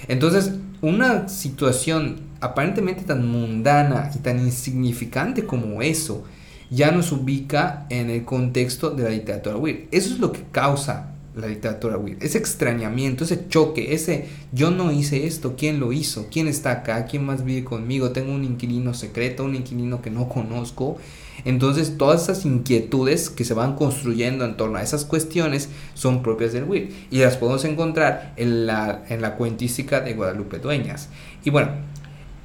[0.08, 6.24] Entonces, una situación aparentemente tan mundana y tan insignificante como eso,
[6.70, 9.88] ya nos ubica en el contexto de la literatura weird.
[9.92, 12.24] Eso es lo que causa la literatura weird.
[12.24, 16.28] Ese extrañamiento, ese choque, ese yo no hice esto, ¿quién lo hizo?
[16.32, 17.06] ¿Quién está acá?
[17.06, 18.12] ¿Quién más vive conmigo?
[18.12, 20.98] Tengo un inquilino secreto, un inquilino que no conozco.
[21.44, 26.54] Entonces todas esas inquietudes que se van construyendo en torno a esas cuestiones son propias
[26.54, 31.10] del weird y las podemos encontrar en la, en la cuentística de Guadalupe Dueñas.
[31.44, 31.72] Y bueno,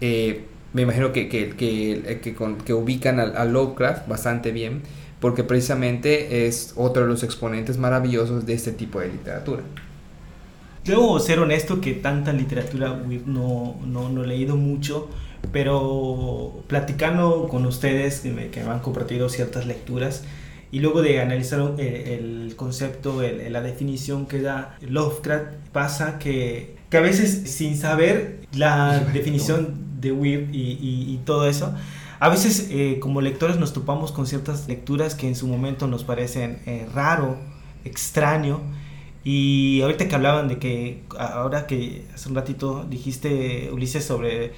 [0.01, 2.21] eh, me imagino que, que, que,
[2.65, 4.83] que ubican a, Lovecraft bastante bien,
[5.21, 9.63] porque precisamente es otro de los exponentes maravillosos de este tipo de literatura.
[10.85, 15.09] Debo ser honesto que tanta literatura no, no, no he leído mucho,
[15.53, 20.25] pero platicando con ustedes que me, que me han compartido ciertas lecturas,
[20.73, 26.97] y luego de analizar eh, el, concepto, la definición que da Lovecraft, pasa que, que
[26.97, 31.75] a veces sin saber la definición de Weird y, todo eso.
[32.19, 36.05] A veces eh, como lectores nos topamos con ciertas lecturas que en su momento nos
[36.05, 37.39] parecen eh, raro,
[37.85, 38.61] extraño.
[39.25, 44.53] Y ahorita que hablaban de que, ahora que hace un ratito dijiste, Ulises, sobre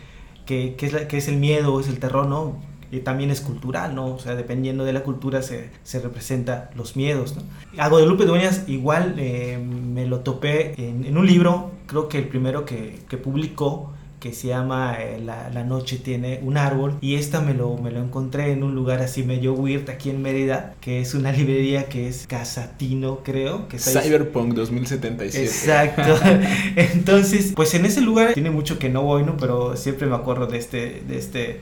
[0.47, 2.57] qué que es, que es el miedo, es el terror, ¿no?
[2.93, 4.15] Y también es cultural, ¿no?
[4.15, 7.43] O sea, dependiendo de la cultura se, se representa los miedos, ¿no?
[7.83, 12.29] A Guadalupe Dueñas igual eh, me lo topé en, en, un libro, creo que el
[12.29, 17.17] primero que, que publicó, que se llama eh, la, la, noche tiene un árbol y
[17.17, 20.77] esta me lo, me lo encontré en un lugar así medio weird aquí en Mérida
[20.81, 26.21] que es una librería que es Casatino creo que Cyberpunk 2077 exacto.
[26.77, 30.47] Entonces pues en ese lugar tiene mucho que no voy no pero siempre me acuerdo
[30.47, 31.61] de este de este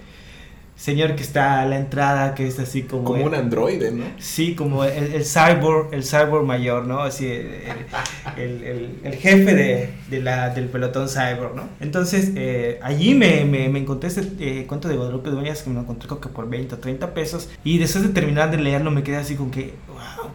[0.81, 3.05] señor que está a la entrada, que es así como...
[3.05, 4.05] Como un androide, ¿no?
[4.19, 7.01] Sí, como el, el, cyborg, el cyborg mayor, ¿no?
[7.01, 11.69] Así, el, el, el jefe de, de, la, del pelotón cyborg, ¿no?
[11.81, 15.75] Entonces, eh, allí me, me, me, encontré este eh, cuento de Guadalupe Dueñas que me
[15.75, 17.51] lo encontré creo que por 20 o 30 pesos.
[17.62, 20.31] Y después de terminar de leerlo me quedé así con que, wow.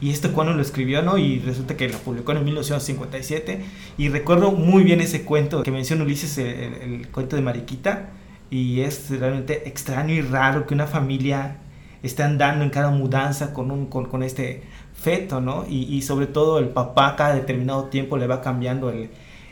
[0.00, 1.18] ¿Y esto cuándo lo escribió, no?
[1.18, 3.60] Y resulta que lo publicó en 1957.
[3.98, 8.08] Y recuerdo muy bien ese cuento que menciona Ulises, el cuento de Mariquita
[8.54, 11.56] y es realmente extraño y raro que una familia
[12.04, 14.62] esté andando en cada mudanza con, un, con, con este
[14.94, 15.66] feto, ¿no?
[15.68, 19.10] Y, y, sobre todo el papá cada determinado tiempo le va cambiando el,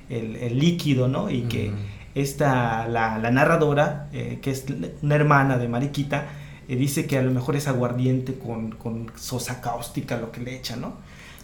[0.09, 1.31] el, el líquido, ¿no?
[1.31, 1.73] Y que
[2.15, 4.67] esta, la, la narradora, eh, que es
[5.03, 6.27] una hermana de Mariquita,
[6.69, 10.55] eh, dice que a lo mejor es aguardiente con, con sosa cáustica lo que le
[10.55, 10.95] echa, ¿no?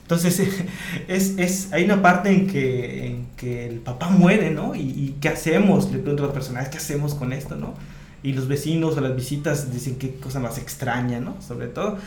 [0.08, 0.40] Entonces,
[1.08, 4.74] es, es, hay una parte en que, en que el papá muere, ¿no?
[4.74, 5.92] Y, ¿qué hacemos?
[5.92, 7.74] Le pregunto a los personajes, ¿qué hacemos con esto, no?
[8.22, 11.36] Y los vecinos o las visitas dicen qué cosa más extraña, ¿no?
[11.42, 11.98] Sobre todo.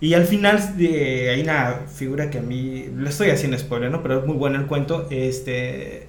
[0.00, 4.00] Y al final eh, hay una figura que a mí, le estoy haciendo spoiler, ¿no?
[4.00, 6.06] Pero es muy bueno el cuento, este,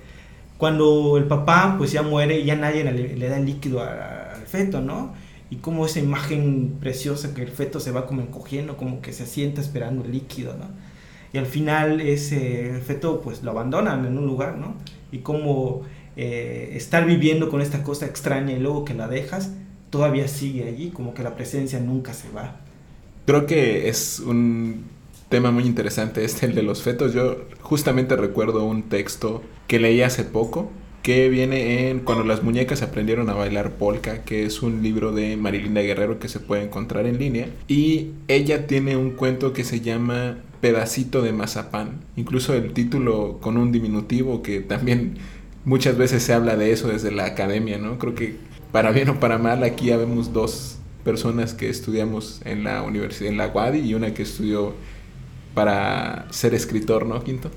[0.60, 4.46] cuando el papá pues ya muere y ya nadie le, le da el líquido al
[4.46, 5.16] feto, ¿no?
[5.50, 9.26] Y como esa imagen preciosa que el feto se va como encogiendo, como que se
[9.26, 10.91] sienta esperando el líquido, ¿no?
[11.34, 14.76] Y al final ese feto pues lo abandonan en un lugar, ¿no?
[15.12, 15.84] Y como
[16.18, 19.54] eh, estar viviendo con esta cosa extraña y luego que la dejas,
[19.90, 22.60] todavía sigue allí, como que la presencia nunca se va.
[23.26, 24.84] Creo que es un
[25.30, 27.14] tema muy interesante este, el de los fetos.
[27.14, 30.70] Yo justamente recuerdo un texto que leí hace poco
[31.02, 35.36] que viene en Cuando las muñecas aprendieron a bailar polka, que es un libro de
[35.36, 37.48] Marilinda Guerrero que se puede encontrar en línea.
[37.68, 42.02] Y ella tiene un cuento que se llama Pedacito de Mazapán.
[42.16, 45.18] Incluso el título con un diminutivo que también
[45.66, 48.00] muchas veces se habla de eso desde la academia, ¿no?
[48.00, 48.36] Creo que
[48.72, 53.38] para bien o para mal aquí habemos dos personas que estudiamos en la universidad, en
[53.38, 54.74] la UADI, y una que estudió
[55.54, 57.52] para ser escritor, ¿no, Quinto?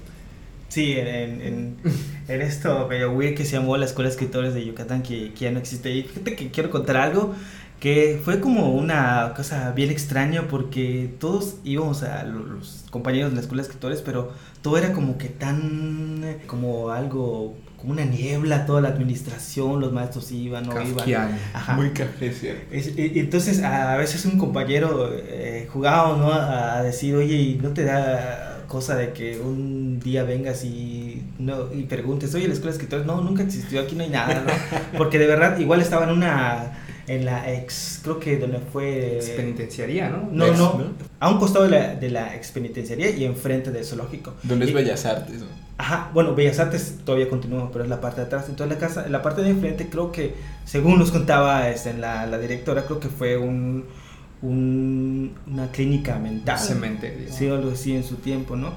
[0.68, 1.76] Sí, en, en, en,
[2.28, 5.44] en esto medio weird que se llamó la Escuela de Escritores de Yucatán, que, que
[5.44, 5.90] ya no existe.
[5.90, 7.34] Y fíjate que quiero contar algo
[7.84, 13.34] que fue como una cosa bien extraña porque todos íbamos a lo- los compañeros de
[13.34, 18.06] la Escuela de Escritores, pero todo era como que tan, eh, como algo, como una
[18.06, 21.04] niebla, toda la administración, los maestros iban, no iban.
[21.52, 21.74] Ajá.
[21.74, 22.32] Muy café,
[23.20, 26.32] entonces a veces un compañero eh, jugábamos ¿no?
[26.32, 31.70] a decir, oye, ¿y no te da cosa de que un día vengas y, no,
[31.70, 34.50] y preguntes, oye, la escuela de escritores, no, nunca existió, aquí no hay nada, ¿no?
[34.98, 36.72] Porque de verdad, igual estaba en una,
[37.06, 39.18] en la ex, creo que donde fue...
[39.18, 40.28] Es penitenciaría, ¿no?
[40.32, 40.84] No, Ex, no, ¿no?
[41.20, 44.34] a un costado de la, de la ex penitenciaría y enfrente del zoológico.
[44.42, 45.46] Donde es Bellas Artes, ¿no?
[45.76, 48.46] Ajá, bueno, Bellas Artes todavía continúa, pero es la parte de atrás.
[48.48, 52.38] Entonces la casa, la parte de enfrente creo que, según nos contaba este, la, la
[52.38, 53.84] directora, creo que fue un,
[54.42, 56.58] un- una clínica mental.
[56.58, 57.26] Cementerio.
[57.30, 58.72] Sí, algo así en su tiempo, ¿no?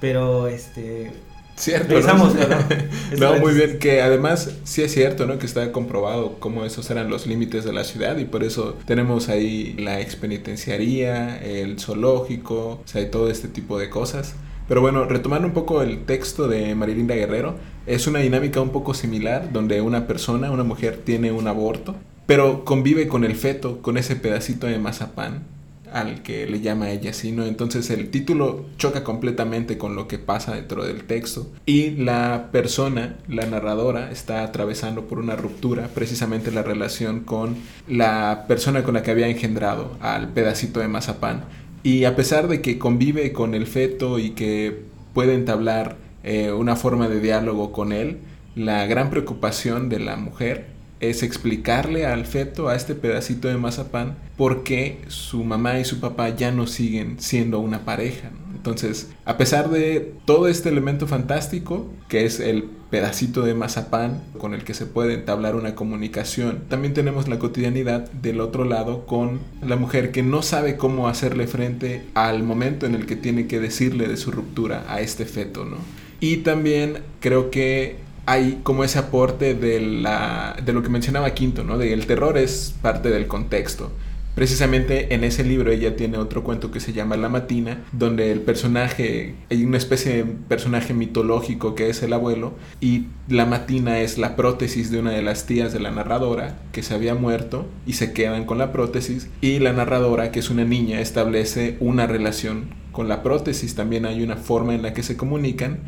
[0.00, 1.12] Pero este
[1.56, 1.88] Cierto.
[1.88, 2.40] Regresamos, ¿no?
[3.18, 5.38] no, muy bien, que además sí es cierto, ¿no?
[5.38, 9.28] Que está comprobado cómo esos eran los límites de la ciudad y por eso tenemos
[9.28, 14.34] ahí la expenitenciaría, el zoológico, o sea, todo este tipo de cosas.
[14.66, 18.94] Pero bueno, retomando un poco el texto de Marilinda Guerrero, es una dinámica un poco
[18.94, 21.94] similar donde una persona, una mujer, tiene un aborto,
[22.26, 25.53] pero convive con el feto, con ese pedacito de mazapán
[25.94, 27.46] al que le llama ella así, ¿no?
[27.46, 33.16] Entonces el título choca completamente con lo que pasa dentro del texto y la persona,
[33.28, 39.02] la narradora, está atravesando por una ruptura, precisamente la relación con la persona con la
[39.02, 41.44] que había engendrado al pedacito de mazapán.
[41.84, 46.74] Y a pesar de que convive con el feto y que puede entablar eh, una
[46.74, 48.18] forma de diálogo con él,
[48.56, 54.16] la gran preocupación de la mujer es explicarle al feto, a este pedacito de mazapán,
[54.36, 58.30] por qué su mamá y su papá ya no siguen siendo una pareja.
[58.54, 64.54] Entonces, a pesar de todo este elemento fantástico, que es el pedacito de mazapán con
[64.54, 69.40] el que se puede entablar una comunicación, también tenemos la cotidianidad del otro lado con
[69.60, 73.60] la mujer que no sabe cómo hacerle frente al momento en el que tiene que
[73.60, 75.76] decirle de su ruptura a este feto, ¿no?
[76.20, 81.64] Y también creo que hay como ese aporte de, la, de lo que mencionaba Quinto,
[81.64, 81.78] ¿no?
[81.78, 83.92] De el terror es parte del contexto.
[84.34, 88.40] Precisamente en ese libro ella tiene otro cuento que se llama La Matina, donde el
[88.40, 94.18] personaje, hay una especie de personaje mitológico que es el abuelo, y la Matina es
[94.18, 97.92] la prótesis de una de las tías de la narradora que se había muerto y
[97.92, 102.74] se quedan con la prótesis, y la narradora, que es una niña, establece una relación
[102.90, 105.78] con la prótesis, también hay una forma en la que se comunican,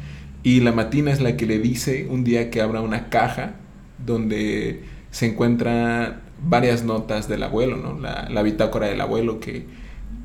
[0.46, 3.54] y la Matina es la que le dice un día que abra una caja
[3.98, 7.98] donde se encuentra varias notas del abuelo, ¿no?
[7.98, 9.66] La, la bitácora del abuelo que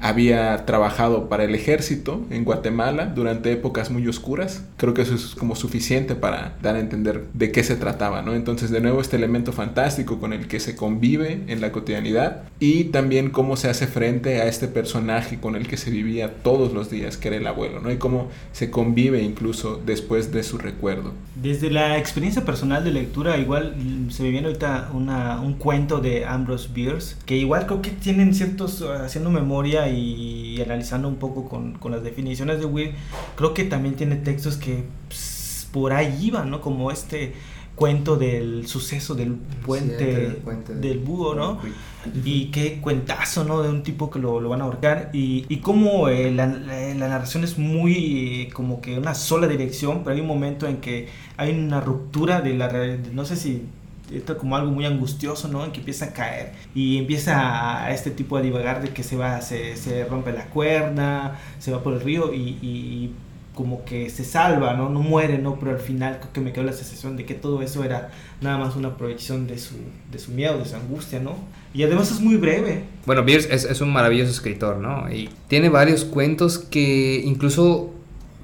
[0.02, 4.66] había trabajado para el ejército en Guatemala durante épocas muy oscuras.
[4.78, 8.34] Creo que eso es como suficiente para dar a entender de qué se trataba, ¿no?
[8.34, 12.86] Entonces, de nuevo, este elemento fantástico con el que se convive en la cotidianidad y
[12.86, 16.89] también cómo se hace frente a este personaje con el que se vivía todos los
[16.89, 17.91] días, que era el abuelo, ¿no?
[17.91, 21.14] Y cómo se convive incluso después de su recuerdo.
[21.36, 25.99] Desde la experiencia personal de lectura, igual mm, se me viene ahorita una, un cuento
[25.99, 31.48] de Ambrose Bierce, que igual creo que tienen ciertos, haciendo memoria y analizando un poco
[31.48, 32.94] con, con las definiciones de Weir,
[33.36, 36.62] creo que también tiene textos que pues, por ahí iban, ¿no?
[36.62, 37.34] Como este
[37.76, 39.34] cuento del suceso del
[39.66, 40.36] puente, del
[40.82, 41.60] del búho, ¿no?
[42.26, 43.62] Y qué cuentazo, ¿no?
[43.64, 45.10] De un tipo que lo, lo van a ahorcar.
[45.14, 49.48] Y, y cómo eh, la, la- la narración es muy eh, como que una sola
[49.48, 53.12] dirección, pero hay un momento en que hay una ruptura de la realidad.
[53.14, 53.64] No sé si
[54.14, 55.66] esto como algo muy angustioso, ¿no?
[55.66, 59.16] En que empieza a caer y empieza a este tipo a divagar de que se
[59.16, 63.14] va, se, se rompe la cuerda, se va por el río y, y
[63.53, 64.89] como que se salva, ¿no?
[64.89, 65.59] No muere, ¿no?
[65.59, 68.09] Pero al final creo que me quedó la sensación de que todo eso era
[68.39, 69.76] nada más una proyección de su,
[70.12, 71.36] de su miedo, de su angustia, ¿no?
[71.74, 72.84] Y además es muy breve.
[73.05, 75.12] Bueno, Bierce es, es un maravilloso escritor, ¿no?
[75.12, 77.91] Y tiene varios cuentos que incluso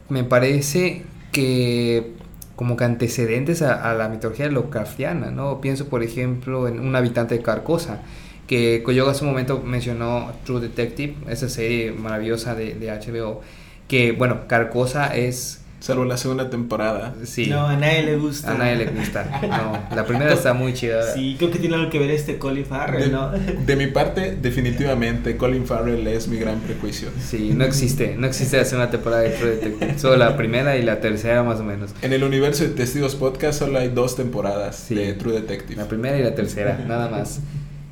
[0.10, 2.14] me parece que
[2.58, 5.62] como que antecedentes a, la mitología Lovecraftiana, ¿no?
[5.62, 8.02] Pienso, por ejemplo, en Un habitante de Carcosa,
[8.48, 13.42] que Koyoga hace un momento mencionó True Detective, esa serie maravillosa de HBO,
[13.88, 15.64] que, bueno, Carcosa es...
[15.80, 17.14] Salvo la segunda temporada.
[17.24, 18.52] Sí, No, a nadie le gusta.
[18.52, 19.40] a nadie le gusta.
[19.44, 21.14] No, la primera está muy chida.
[21.14, 23.30] Sí, creo que tiene algo que ver este Colin Farrell, De, ¿no?
[23.32, 27.10] de mi parte, definitivamente Colin Farrell es mi gran prejuicio.
[27.24, 30.82] Sí, no existe, no existe la segunda temporada de True Detective, solo la primera y
[30.82, 31.92] la tercera más o menos.
[32.02, 34.96] En el universo de Testigos Podcast solo hay dos temporadas Sí.
[34.96, 35.76] de True Detective.
[35.80, 37.40] La primera y la tercera, nada más.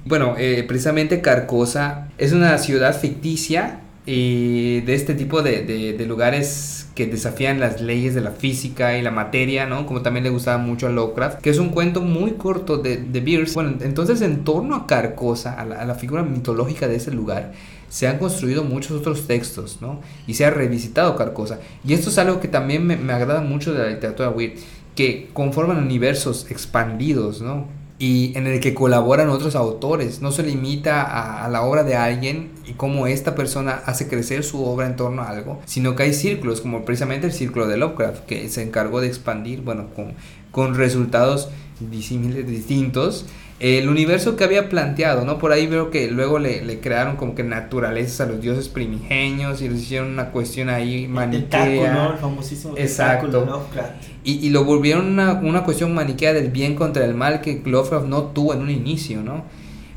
[0.05, 6.05] Bueno, eh, precisamente Carcosa es una ciudad ficticia y de este tipo de, de- de
[6.05, 9.85] lugares que desafían las leyes de la física y la materia, ¿no?
[9.85, 13.19] Como también le gustaba mucho a Lovecraft, que es un cuento muy corto de, de
[13.19, 13.53] Bierce.
[13.53, 17.51] Bueno, entonces en torno a Carcosa, a la, a la figura mitológica de ese lugar,
[17.89, 19.99] se han construido muchos otros textos, ¿no?
[20.25, 21.59] Y se ha revisitado Carcosa.
[21.85, 24.53] Y esto es algo que también me, me agrada mucho de la literatura weird,
[24.95, 27.67] que conforman universos expandidos, ¿no?
[27.97, 30.21] Y en el que colaboran otros autores.
[30.21, 34.43] No se limita a, a la obra de alguien y cómo esta persona hace crecer
[34.43, 37.77] su obra en torno a algo, sino que hay círculos, como precisamente el círculo de
[37.77, 40.13] Lovecraft, que se encargó de expandir, bueno, con,
[40.51, 43.25] con resultados disímiles, distintos,
[43.61, 45.37] el universo que había planteado, ¿no?
[45.37, 49.61] Por ahí veo que luego le, le crearon como que naturalezas a los dioses primigenios
[49.61, 51.71] y les hicieron una cuestión ahí El taco, ¿no?
[51.71, 52.17] El maniquea.
[52.19, 53.27] famosísimo Exacto.
[53.27, 54.03] tentáculo de Lovecraft.
[54.25, 58.07] Y, y lo volvieron una, una cuestión maniquea del bien contra el mal que Lovecraft
[58.07, 59.43] no tuvo en un inicio, ¿no?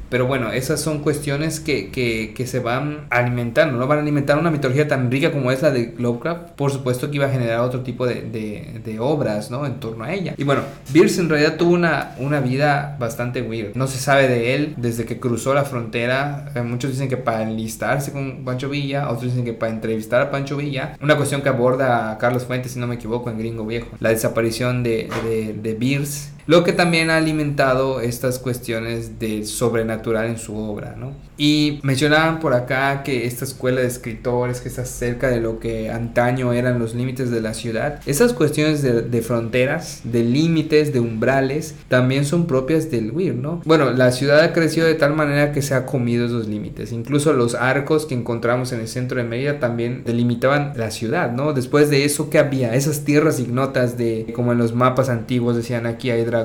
[0.09, 3.87] Pero bueno, esas son cuestiones que, que, se van alimentando, ¿no?
[3.87, 6.53] Van a alimentar una mitología tan rica como es la de Lovecraft.
[6.53, 9.67] Por supuesto que iba a generar otro tipo de, de, obras, ¿no?
[9.67, 10.35] En torno a ella.
[10.37, 13.75] Y bueno, Bierce en realidad tuvo una, una vida bastante weird.
[13.75, 16.51] No se sabe de él desde que cruzó la frontera.
[16.55, 20.31] Eh, muchos dicen que para enlistarse con Pancho Villa, otros dicen que para entrevistar a
[20.31, 20.97] Pancho Villa.
[21.01, 23.89] Una cuestión que aborda a Carlos Fuentes, si no me equivoco, en Gringo Viejo.
[24.01, 26.38] La desaparición de, de, de Bierce.
[26.49, 31.13] Lo que también ha alimentado estas cuestiones de sobrenatural en su obra, ¿no?
[31.37, 35.91] Y mencionaban por acá que esta escuela de escritores que está cerca de lo que
[35.91, 41.75] antaño eran los límites de la ciudad, esas cuestiones de, fronteras, de límites, de umbrales,
[41.89, 43.61] también son propias del Weir, ¿no?
[43.67, 46.93] Bueno, la ciudad ha crecido de tal manera que se ha comido esos límites.
[46.93, 51.53] Incluso los arcos que encontramos en el centro de Mérida también delimitaban la ciudad, ¿no?
[51.53, 52.75] Después de eso, ¿qué había?
[52.75, 56.38] Esas tierras ignotas de, como en los mapas antiguos decían, aquí hay dragones,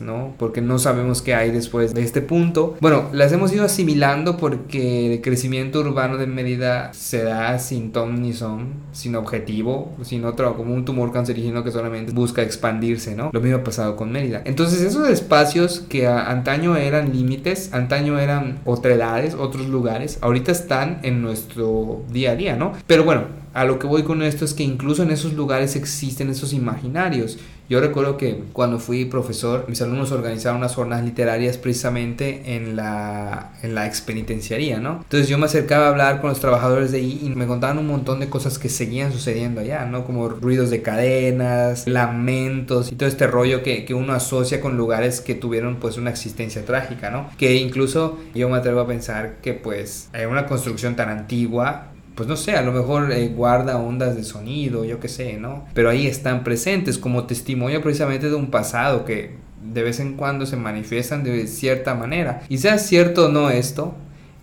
[0.00, 0.34] ¿no?
[0.38, 2.76] Porque no sabemos qué hay después de este punto.
[2.80, 8.22] Bueno, las hemos ido asimilando porque el crecimiento urbano de Mérida se da sin ton
[8.22, 13.30] ni son, sin objetivo, sin otro, como un tumor cancerígeno que solamente busca expandirse, ¿no?
[13.32, 14.42] Lo mismo ha pasado con Mérida.
[14.44, 21.22] Entonces, esos espacios que antaño eran límites, antaño eran otredades, otros lugares, ahorita están en
[21.22, 22.72] nuestro día a día, ¿no?
[22.86, 26.28] Pero bueno, a lo que voy con esto es que incluso en esos lugares existen
[26.28, 27.38] esos imaginarios.
[27.68, 33.52] Yo recuerdo que cuando fui profesor, mis alumnos organizaron unas jornadas literarias precisamente en la,
[33.62, 35.00] en la expenitenciaría, ¿no?
[35.02, 37.86] Entonces yo me acercaba a hablar con los trabajadores de ahí y me contaban un
[37.86, 40.04] montón de cosas que seguían sucediendo allá, ¿no?
[40.04, 45.20] Como ruidos de cadenas, lamentos y todo este rollo que, que uno asocia con lugares
[45.22, 47.30] que tuvieron pues una existencia trágica, ¿no?
[47.38, 52.28] Que incluso yo me atrevo a pensar que pues hay una construcción tan antigua pues
[52.28, 55.64] no sé, a lo mejor eh, guarda ondas de sonido, yo qué sé, ¿no?
[55.74, 59.36] Pero ahí están presentes como testimonio precisamente de un pasado que
[59.72, 62.42] de vez en cuando se manifiestan de cierta manera.
[62.48, 63.94] Y sea cierto o no esto,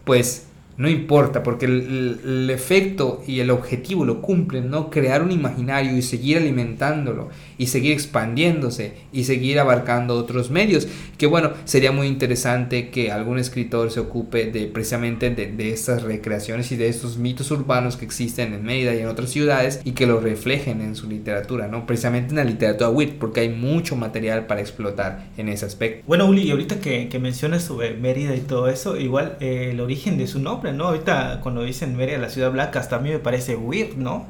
[0.04, 0.48] pues
[0.82, 4.90] no importa, porque el, efecto y el objetivo lo cumplen, ¿no?
[4.90, 7.30] Crear un imaginario y seguir alimentándolo
[7.60, 10.88] y seguir expandiéndose y seguir abarcando otros medios.
[11.20, 16.72] Que bueno, sería muy interesante que algún escritor se ocupe de precisamente de, estas recreaciones
[16.72, 20.08] y de estos mitos urbanos que existen en Mérida y en otras ciudades y que
[20.08, 21.86] lo reflejen en su literatura, ¿no?
[21.86, 26.04] Precisamente en la literatura wit, porque hay mucho material para explotar en ese aspecto.
[26.08, 29.80] Bueno, Uli, y ahorita que, que mencionas sobre Mérida y todo eso, igual eh, el
[29.80, 30.88] origen de su nombre, ¿no?
[30.88, 34.26] Ahorita cuando dicen Mérida, la ciudad blanca, hasta a mí me parece weird, ¿no?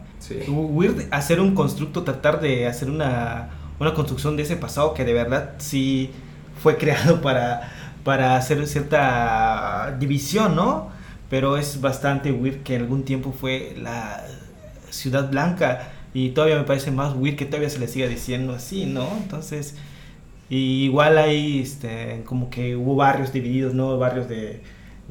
[0.47, 3.49] Weird hacer un constructo, tratar de hacer una
[3.81, 6.11] una construcción de ese pasado que de verdad sí
[6.61, 7.71] fue creado para,
[8.03, 10.89] para hacer cierta división, ¿no?
[11.31, 14.23] Pero es bastante weird que en algún tiempo fue la
[14.91, 18.85] ciudad blanca y todavía me parece más weird que todavía se le siga diciendo así,
[18.85, 19.07] ¿no?
[19.17, 19.75] Entonces,
[20.49, 23.97] igual hay este, como que hubo barrios divididos, ¿no?
[23.97, 24.61] Barrios de,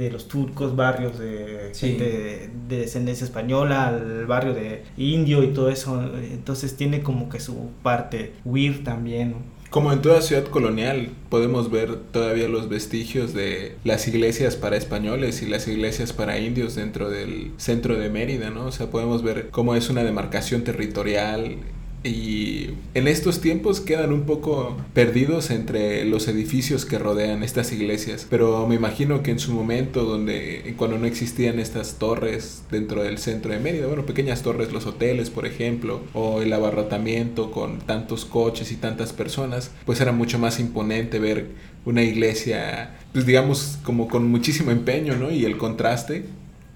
[0.00, 6.02] de los turcos, barrios de, de, descendencia española, al barrio de indio y todo eso.
[6.16, 9.34] Entonces tiene como que su parte weird también,
[9.70, 15.42] como en toda ciudad colonial, podemos ver todavía los vestigios de las iglesias para españoles
[15.42, 18.66] y las iglesias para indios dentro del centro de Mérida, ¿no?
[18.66, 21.58] O sea, podemos ver cómo es una demarcación territorial
[22.02, 28.26] y en estos tiempos quedan un poco perdidos entre los edificios que rodean estas iglesias.
[28.30, 33.18] Pero me imagino que en su momento, donde cuando no existían estas torres dentro del
[33.18, 38.24] centro de Mérida, bueno, pequeñas torres, los hoteles, por ejemplo, o el abarrotamiento con tantos
[38.24, 41.48] coches y tantas personas, pues era mucho más imponente ver
[41.84, 45.30] una iglesia, pues digamos, como con muchísimo empeño, ¿no?
[45.30, 46.24] Y el contraste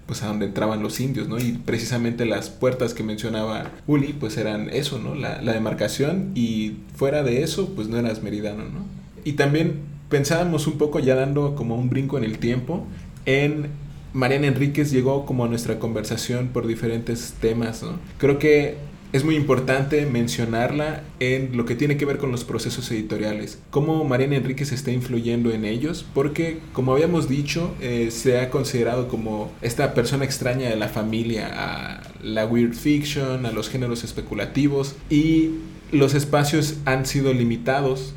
[0.05, 1.37] pues a donde entraban los indios, ¿no?
[1.39, 5.15] Y precisamente las puertas que mencionaba Uli, pues eran eso, ¿no?
[5.15, 8.85] La, la demarcación y fuera de eso, pues no eras meridano, ¿no?
[9.23, 9.79] Y también
[10.09, 12.85] pensábamos un poco ya dando como un brinco en el tiempo
[13.25, 13.69] en
[14.13, 17.99] Mariana Enríquez llegó como a nuestra conversación por diferentes temas, ¿no?
[18.17, 18.77] Creo que
[19.13, 24.03] es muy importante mencionarla en lo que tiene que ver con los procesos editoriales, cómo
[24.03, 29.51] Mariana Enríquez está influyendo en ellos, porque como habíamos dicho, eh, se ha considerado como
[29.61, 35.51] esta persona extraña de la familia a la weird fiction, a los géneros especulativos, y
[35.91, 38.15] los espacios han sido limitados.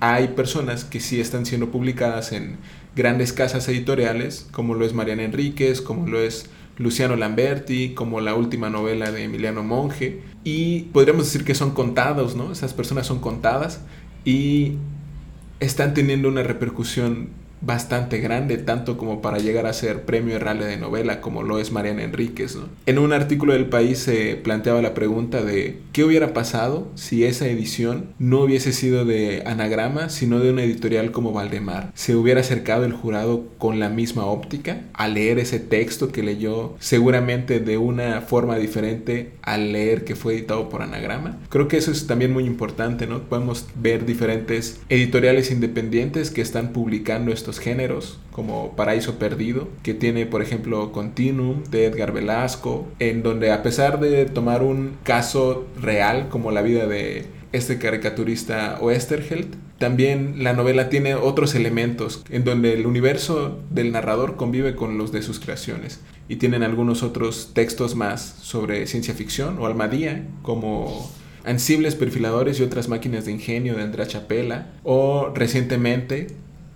[0.00, 2.58] Hay personas que sí están siendo publicadas en
[2.94, 6.46] grandes casas editoriales, como lo es Mariana Enríquez, como lo es
[6.78, 12.34] Luciano Lamberti, como la última novela de Emiliano Monge, y podríamos decir que son contados,
[12.36, 12.52] ¿no?
[12.52, 13.80] Esas personas son contadas
[14.24, 14.76] y
[15.60, 17.28] están teniendo una repercusión
[17.62, 21.72] bastante grande, tanto como para llegar a ser premio Rale de novela, como lo es
[21.72, 22.58] Mariana Enríquez.
[22.86, 27.46] En un artículo del país se planteaba la pregunta de qué hubiera pasado si esa
[27.46, 31.92] edición no hubiese sido de anagrama, sino de una editorial como Valdemar.
[31.94, 36.74] ¿Se hubiera acercado el jurado con la misma óptica a leer ese texto que leyó
[36.80, 41.38] seguramente de una forma diferente al leer que fue editado por anagrama?
[41.48, 43.22] Creo que eso es también muy importante, ¿no?
[43.22, 50.26] Podemos ver diferentes editoriales independientes que están publicando estos géneros, como Paraíso Perdido, que tiene,
[50.26, 56.28] por ejemplo, Continuum de Edgar Velasco, en donde a pesar de tomar un caso real
[56.28, 62.72] como la vida de este caricaturista Oesterheld, también la novela tiene otros elementos en donde
[62.72, 67.94] el universo del narrador convive con los de sus creaciones y tienen algunos otros textos
[67.94, 71.10] más sobre ciencia ficción o almadía como
[71.44, 76.28] Ansibles perfiladores y otras máquinas de ingenio de Andrea Chapela o recientemente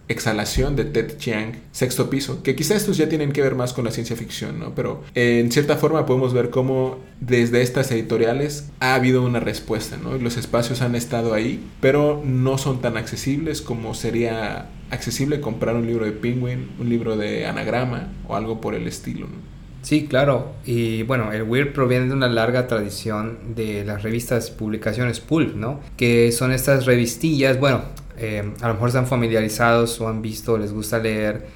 [0.09, 3.85] Exhalación de Ted Chiang, Sexto Piso, que quizá estos ya tienen que ver más con
[3.85, 4.75] la ciencia ficción, ¿no?
[4.75, 10.17] Pero en cierta forma podemos ver cómo desde estas editoriales ha habido una respuesta, ¿no?
[10.19, 15.87] Los espacios han estado ahí, pero no son tan accesibles como sería accesible comprar un
[15.87, 19.57] libro de Penguin, un libro de anagrama o algo por el estilo, ¿no?
[19.83, 20.55] Sí, claro.
[20.65, 25.79] Y bueno, el Weird proviene de una larga tradición de las revistas publicaciones pulp, ¿no?
[25.97, 27.83] Que son estas revistillas, bueno,
[28.19, 31.47] eh, a lo mejor están familiarizados o han visto, les gusta leer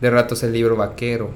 [0.00, 1.30] de ratos el libro vaquero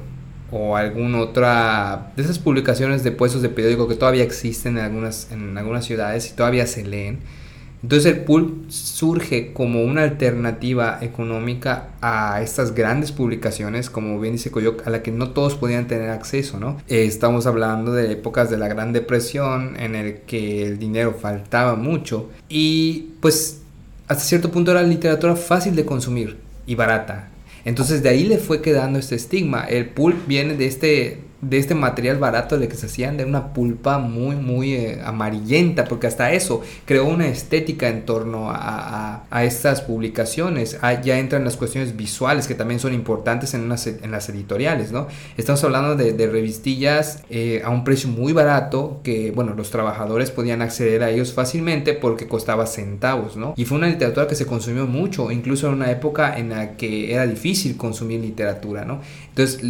[0.50, 5.32] o alguna otra de esas publicaciones de puestos de periódico que todavía existen en algunas,
[5.32, 7.20] en algunas ciudades y todavía se leen.
[7.82, 14.52] Entonces el pulp surge como una alternativa económica a estas grandes publicaciones, como bien dice
[14.52, 16.78] Coyoc, a la que no todos podían tener acceso, ¿no?
[16.86, 21.74] Eh, estamos hablando de épocas de la Gran Depresión en el que el dinero faltaba
[21.74, 23.61] mucho y pues
[24.12, 26.36] hasta cierto punto era literatura fácil de consumir
[26.66, 27.28] y barata.
[27.64, 29.64] Entonces de ahí le fue quedando este estigma.
[29.64, 33.52] El pulp viene de este de este material barato de que se hacían de una
[33.52, 39.44] pulpa muy, muy eh, amarillenta, porque hasta eso creó una estética en torno a, a,
[39.44, 40.78] estas publicaciones.
[40.82, 45.08] Ah, ya entran las cuestiones visuales que también son importantes en, en las editoriales, ¿no?
[45.36, 50.30] Estamos hablando de, de revistillas eh, a un precio muy barato que, bueno, los trabajadores
[50.30, 53.54] podían acceder a ellos fácilmente porque costaba centavos, ¿no?
[53.56, 57.12] Y fue una literatura que se consumió mucho, incluso en una época en la que
[57.12, 59.00] era difícil consumir literatura, ¿no?
[59.34, 59.62] Entonces,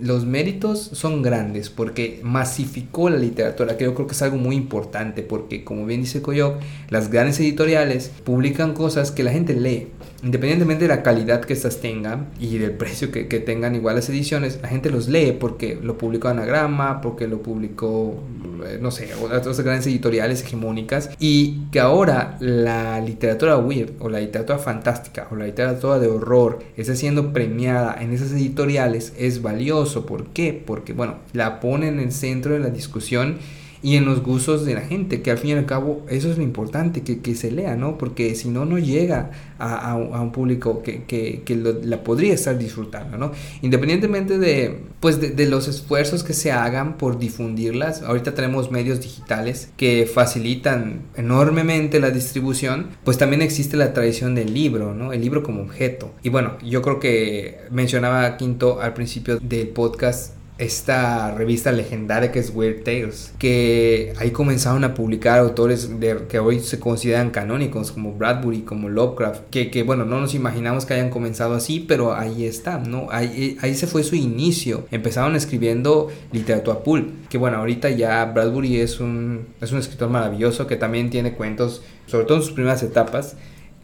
[0.00, 4.54] los méritos son grandes porque masificó la literatura, que yo creo que es algo muy
[4.54, 9.88] importante porque como bien dice Coyoc, las grandes editoriales publican cosas que la gente lee.
[10.22, 14.58] Independientemente de la calidad que estas tengan y del precio que, tengan igual las ediciones,
[14.60, 18.20] la gente los lee porque lo publicó Anagrama, porque lo publicó
[18.66, 24.18] eh, no sé, otras grandes editoriales hegemónicas, y que ahora la literatura weird o la
[24.20, 30.06] literatura fantástica o la literatura de horror está siendo premiada en esas editoriales es valioso.
[30.06, 30.60] ¿Por qué?
[30.66, 33.38] Porque, bueno, la pone en el centro de la discusión
[33.82, 36.36] y en los gustos de la gente, que al fin y al cabo eso es
[36.36, 37.98] lo importante, que, que se lea, ¿no?
[37.98, 42.58] Porque si no, no llega a, a, un público que, que, que la podría estar
[42.58, 43.32] disfrutando, ¿no?
[43.62, 49.00] Independientemente de, pues de, de, los esfuerzos que se hagan por difundirlas, ahorita tenemos medios
[49.00, 55.12] digitales que facilitan enormemente la distribución, pues también existe la tradición del libro, ¿no?
[55.12, 56.12] El libro como objeto.
[56.22, 62.40] Y bueno, yo creo que mencionaba Quinto al principio del podcast esta revista legendaria que
[62.40, 67.92] es Weird Tales, que ahí comenzaron a publicar autores de, que hoy se consideran canónicos,
[67.92, 72.14] como Bradbury, como Lovecraft, que, que, bueno, no nos imaginamos que hayan comenzado así, pero
[72.14, 73.06] ahí está, ¿no?
[73.10, 74.86] Ahí, ahí se fue su inicio.
[74.90, 80.66] Empezaron escribiendo literatura pulp, que bueno, ahorita ya Bradbury es un, es un escritor maravilloso
[80.66, 83.36] que también tiene cuentos, sobre todo en sus primeras etapas,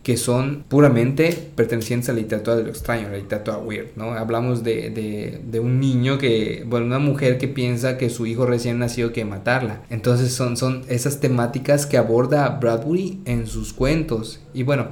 [0.05, 4.13] que son puramente pertenecientes a la literatura de lo extraño, la literatura weird, ¿no?
[4.13, 8.79] Hablamos de, de, un niño que, bueno, una mujer que piensa que su hijo recién
[8.79, 9.83] nacido que matarla.
[9.89, 14.41] Entonces son, son esas temáticas que aborda Bradbury en sus cuentos.
[14.53, 14.89] Y bueno,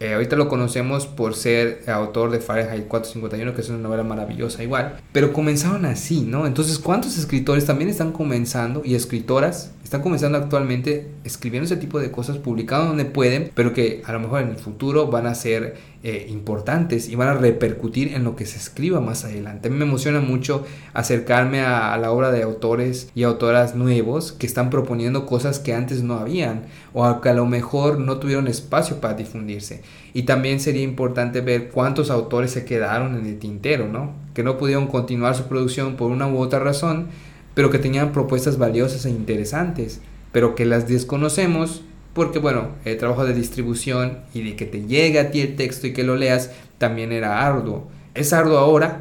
[0.00, 4.62] eh, ahorita lo conocemos por ser autor de Fahrenheit 451, que es una novela maravillosa
[4.62, 4.96] igual.
[5.12, 6.46] Pero comenzaron así, ¿no?
[6.46, 12.10] Entonces, ¿cuántos escritores también están comenzando y escritoras están comenzando actualmente escribiendo ese tipo de
[12.10, 15.76] cosas, publicando donde pueden, pero que a lo mejor en el futuro van a ser
[16.02, 19.68] eh, importantes y van a repercutir en lo que se escriba más adelante.
[19.68, 20.64] A mí me emociona mucho
[20.94, 26.02] acercarme a, la obra de autores y autoras nuevos que están proponiendo cosas que antes
[26.02, 26.62] no habían
[26.94, 29.82] o que a lo mejor no tuvieron espacio para difundirse.
[30.14, 34.12] Y también sería importante ver cuántos autores se quedaron en el tintero, ¿no?
[34.32, 37.08] Que no pudieron continuar su producción por una u otra razón,
[37.54, 40.00] pero que tenían propuestas valiosas e interesantes,
[40.32, 41.82] pero que las desconocemos
[42.14, 45.86] porque bueno, el trabajo de distribución y de que te llegue a ti el texto
[45.86, 47.88] y que lo leas también era arduo.
[48.14, 49.00] Es arduo ahora,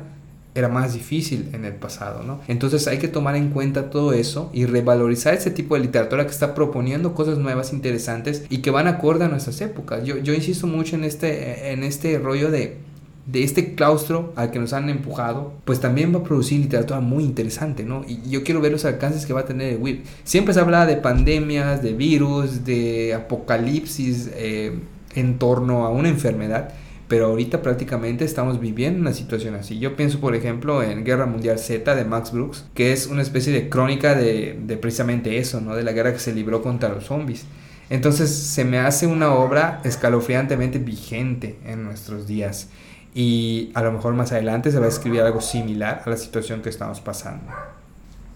[0.56, 2.42] era más difícil en el pasado, ¿no?
[2.48, 6.32] Entonces hay que tomar en cuenta todo eso y revalorizar ese tipo de literatura que
[6.32, 10.04] está proponiendo cosas nuevas, interesantes y que van acorde a nuestras épocas.
[10.04, 12.78] Yo, yo insisto mucho en este, en este rollo de
[13.26, 17.24] de este claustro al que nos han empujado, pues también va a producir literatura muy
[17.24, 18.04] interesante, ¿no?
[18.08, 20.06] Y yo quiero ver los alcances que va a tener el WIP.
[20.24, 24.78] Siempre se habla de pandemias, de virus, de apocalipsis eh,
[25.16, 26.74] en torno a una enfermedad,
[27.08, 29.80] pero ahorita prácticamente estamos viviendo una situación así.
[29.80, 33.54] Yo pienso, por ejemplo, en Guerra Mundial Z de Max Brooks, que es una especie
[33.54, 35.76] de crónica de, de precisamente eso, ¿no?
[35.76, 37.46] De la guerra que se libró contra los zombies.
[37.90, 42.70] Entonces se me hace una obra escalofriantemente vigente en nuestros días
[43.14, 46.62] y a lo mejor más adelante se va a escribir algo similar a la situación
[46.62, 47.52] que estamos pasando.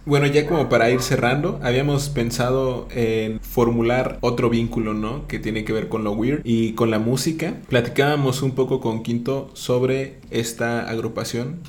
[0.07, 5.27] Bueno, ya como para ir cerrando, habíamos pensado en formular otro vínculo, ¿no?
[5.27, 7.55] Que tiene que ver con lo weird y con la música.
[7.67, 11.59] Platicábamos un poco con Quinto sobre esta agrupación.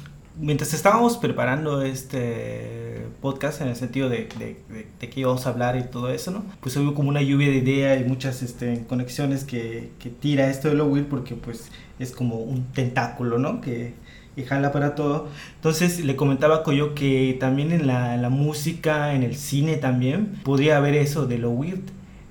[0.40, 4.56] Mientras estábamos preparando este podcast en el sentido de, de,
[5.00, 6.44] de, que íbamos a hablar y todo eso, ¿no?
[6.60, 10.68] Pues hubo como una lluvia de ideas y muchas este, conexiones que, que tira esto
[10.68, 13.60] de lo weird porque pues es como un tentáculo, ¿no?
[13.60, 13.94] Que,
[14.46, 15.26] jala para todo.
[15.56, 19.78] Entonces le comentaba a Coyo que también en la, en la, música, en el cine
[19.78, 21.82] también, podría haber eso de lo weird.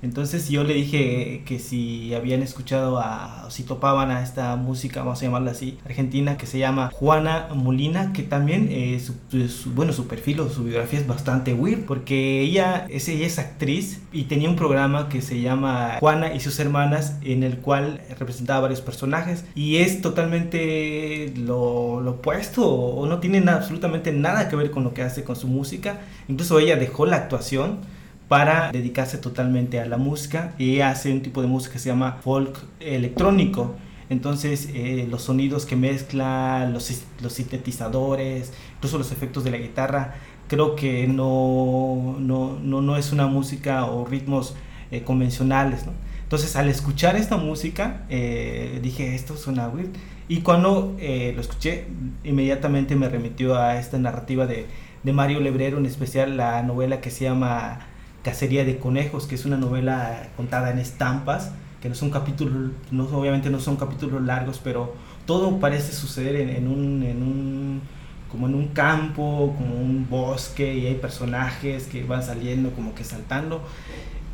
[0.02, 5.20] Entonces yo le dije que si habían escuchado a, si topaban a esta música, vamos
[5.20, 10.06] a llamarla así, argentina, que se llama Juana Molina, que también, eh, su, bueno, su
[10.06, 14.48] perfil o su biografía es bastante weird, porque ella es, ella es actriz y tenía
[14.48, 19.44] un programa que se llama Juana y sus hermanas, en el cual representaba varios personajes,
[19.54, 24.94] y es totalmente lo, lo opuesto, o no tiene absolutamente nada que ver con lo
[24.94, 27.78] que hace con su música, incluso ella dejó la actuación,
[28.28, 32.18] para dedicarse totalmente a la música y hace un tipo de música que se llama
[32.22, 33.74] folk electrónico.
[34.10, 40.14] Entonces eh, los sonidos que mezcla, los, los, sintetizadores, incluso los efectos de la guitarra,
[40.46, 44.54] creo que no, no, no, no es una música o ritmos
[44.90, 45.86] eh, convencionales.
[45.86, 45.92] ¿no?
[46.22, 49.94] Entonces al escuchar esta música eh, dije, esto suena weird.
[50.30, 51.86] Y cuando lo escuché,
[52.22, 54.66] inmediatamente me remitió a esta narrativa de,
[55.02, 57.88] de Mario Lebrero, en especial la novela que se llama
[58.28, 61.50] Cacería de Conejos, que es una novela contada en estampas,
[61.80, 64.92] que no son capítulos, no, obviamente no son capítulos largos, pero
[65.24, 67.80] todo parece suceder en, un, en un,
[68.30, 73.02] como en un campo, como un bosque, y hay personajes que van saliendo como que
[73.02, 73.62] saltando.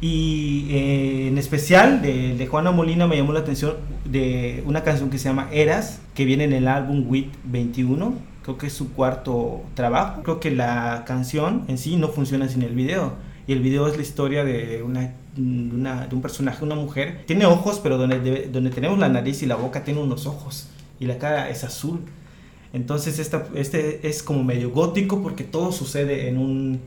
[0.00, 5.08] Y eh, en especial de, de, Juana Molina me llamó la atención de una canción
[5.08, 8.92] que se llama Eras, que viene en el álbum WIT 21, creo que es su
[8.92, 10.24] cuarto trabajo.
[10.24, 13.12] Creo que la canción en sí no funciona sin el video
[13.46, 17.24] y el video es la historia de una, una de un personaje, una mujer.
[17.26, 20.68] Tiene ojos, pero donde, donde tenemos la nariz y la boca tiene unos ojos
[20.98, 22.00] y la cara es azul.
[22.72, 26.80] Entonces esta, este es como medio gótico porque todo sucede en, un,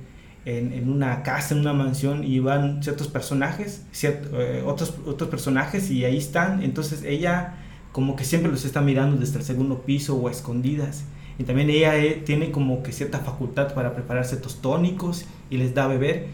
[0.45, 5.89] en, en una casa, en una mansión y van ciertos personajes, eh, otros, otros personajes
[5.91, 6.63] y ahí están.
[6.63, 7.55] Entonces ella
[7.91, 11.05] como que siempre los está mirando desde el segundo piso o a escondidas.
[11.39, 15.73] Y también ella eh, tiene como que cierta facultad para preparar ciertos tónicos y les
[15.73, 16.27] da a beber.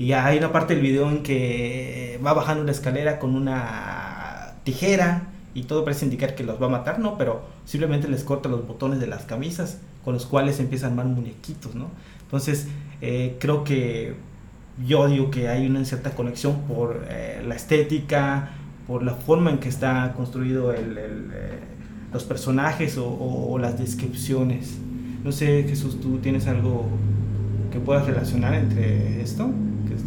[0.00, 5.24] Y hay una parte del video en que va bajando una escalera con una tijera
[5.52, 7.18] y todo parece indicar que los va a matar, ¿no?
[7.18, 11.14] Pero simplemente les corta los botones de las camisas con los cuales empiezan a armar
[11.14, 11.90] muñequitos, ¿no?
[12.22, 12.66] Entonces,
[13.02, 14.14] eh, creo que
[14.86, 18.52] yo digo que hay una cierta conexión por eh, la estética,
[18.86, 20.98] por la forma en que está construido el,
[22.10, 24.78] los personajes o, las descripciones.
[25.22, 26.86] No sé, Jesús, ¿tú tienes algo
[27.70, 29.52] que puedas relacionar entre esto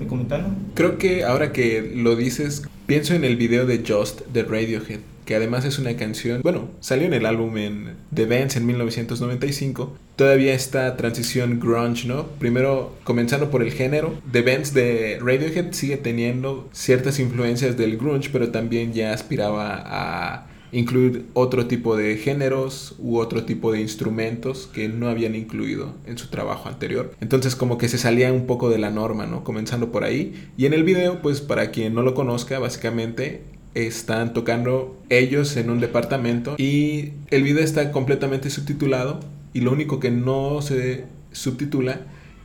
[0.08, 0.56] comentando?
[0.74, 5.36] Creo que ahora que lo dices, pienso en el video de Just de Radiohead, que
[5.36, 9.96] además es una canción, bueno, salió en el álbum en The Dance en 1995.
[10.16, 12.28] Todavía esta transición grunge, ¿no?
[12.40, 18.30] Primero, comenzando por el género, The Dance de Radiohead sigue teniendo ciertas influencias del grunge,
[18.32, 24.68] pero también ya aspiraba a incluir otro tipo de géneros u otro tipo de instrumentos
[24.74, 27.14] que no habían incluido en su trabajo anterior.
[27.22, 29.44] Entonces como que se salía un poco de la norma, ¿no?
[29.44, 30.34] Comenzando por ahí.
[30.58, 33.44] Y en el video, pues para quien no lo conozca, básicamente
[33.76, 39.20] están tocando ellos en un departamento y el video está completamente subtitulado
[39.54, 42.02] y lo único que no se subtitula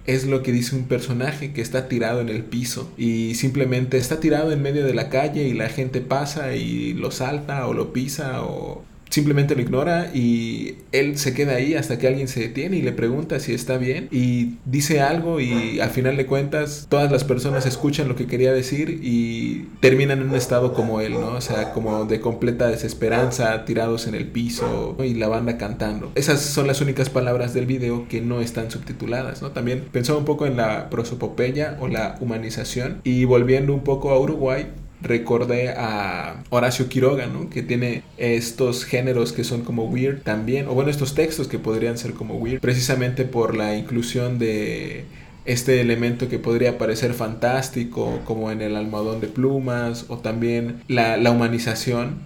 [0.09, 4.20] es lo que dice un personaje que está tirado en el piso y simplemente está
[4.20, 7.92] tirado en medio de la calle y la gente pasa y lo salta o lo
[7.92, 12.76] pisa o simplemente lo ignora y él se queda ahí hasta que alguien se detiene
[12.76, 17.11] y le pregunta si está bien y dice algo y al final de cuentas todas
[17.11, 21.32] las personas escuchan lo que quería decir y terminan en un estado como él, ¿no?
[21.32, 26.12] O sea, como de completa desesperanza, tirados en el piso y la banda cantando.
[26.14, 29.50] Esas son las únicas palabras del video que no están subtituladas, ¿no?
[29.50, 34.18] También pensaba un poco en la prosopopeya o la humanización y volviendo un poco a
[34.18, 34.66] Uruguay,
[35.01, 37.51] recordé a Horacio Quiroga, ¿no?
[37.51, 41.99] Que tiene estos géneros que son como weird también, o bueno, estos textos que podrían
[41.99, 45.05] ser como weird, precisamente por la inclusión de
[45.44, 51.16] este elemento que podría parecer fantástico, como en el almohadón de plumas, o también la,
[51.16, 52.16] la humanización.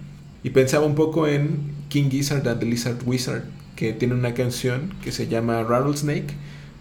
[0.43, 3.43] Y pensaba un poco en King Gizzard and the Lizard Wizard,
[3.75, 6.33] que tiene una canción que se llama Rattlesnake,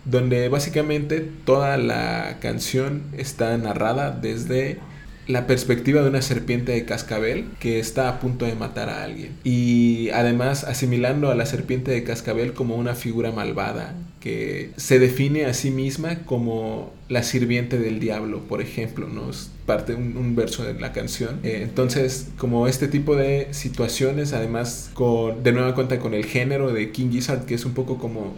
[0.05, 4.80] donde básicamente toda la canción está narrada desde
[5.27, 9.33] la perspectiva de una serpiente de cascabel que está a punto de matar a alguien.
[9.45, 15.47] Y además asimilando a la serpiente de cascabel como una figura malvada que se define
[15.47, 19.31] a sí misma como la sirviente del diablo, por ejemplo, ¿no?
[19.31, 21.41] Es parte un, verso de la canción.
[21.43, 26.73] Eh, entonces, como este tipo de situaciones, además con, de nueva cuenta con el género
[26.73, 28.35] de King Gizzard, que es un poco como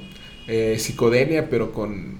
[0.49, 2.17] eh, psicodelia, pero con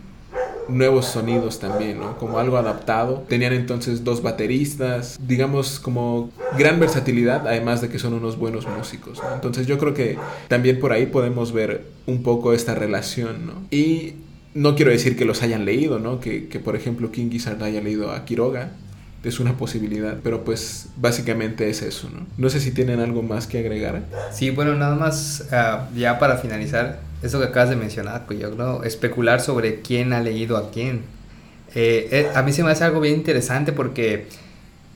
[0.69, 2.17] nuevos sonidos también, ¿no?
[2.19, 3.25] Como algo adaptado.
[3.29, 9.19] Tenían entonces dos bateristas, digamos como gran versatilidad, además de que son unos buenos músicos,
[9.23, 9.35] ¿no?
[9.35, 13.53] Entonces yo creo que también por ahí podemos ver un poco esta relación, ¿no?
[13.71, 14.15] Y
[14.55, 16.21] no quiero decir que los hayan leído, ¿no?
[16.21, 18.71] Que, que por ejemplo King Gizzard haya leído a Quiroga,
[19.29, 22.27] es una posibilidad, pero pues básicamente es eso, ¿no?
[22.37, 24.03] No sé si tienen algo más que agregar.
[24.33, 28.55] Sí, bueno, nada más uh, ya para finalizar, eso que acabas de mencionar, pues yo
[28.55, 31.03] creo, especular sobre quién ha leído a quién.
[31.75, 34.27] Eh, eh, a mí se me hace algo bien interesante porque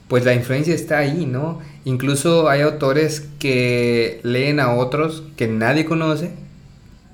[0.07, 1.59] pues la influencia está ahí, ¿no?
[1.85, 6.31] Incluso hay autores que leen a otros que nadie conoce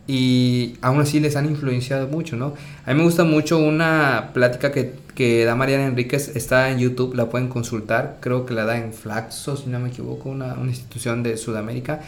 [0.07, 2.53] y aún así les han influenciado mucho, ¿no?
[2.85, 7.15] A mí me gusta mucho una plática que, que da Mariana Enríquez, está en YouTube,
[7.15, 10.69] la pueden consultar, creo que la da en Flaxo, si no me equivoco, una, una
[10.69, 12.01] institución de Sudamérica,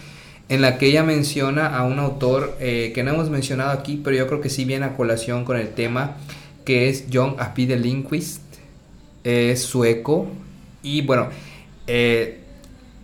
[0.49, 4.15] en la que ella menciona a un autor eh, que no hemos mencionado aquí, pero
[4.15, 6.17] yo creo que sí viene a colación con el tema,
[6.65, 8.41] que es John Apide Lindquist,
[9.23, 10.27] es sueco,
[10.83, 11.27] y bueno,
[11.87, 12.39] eh,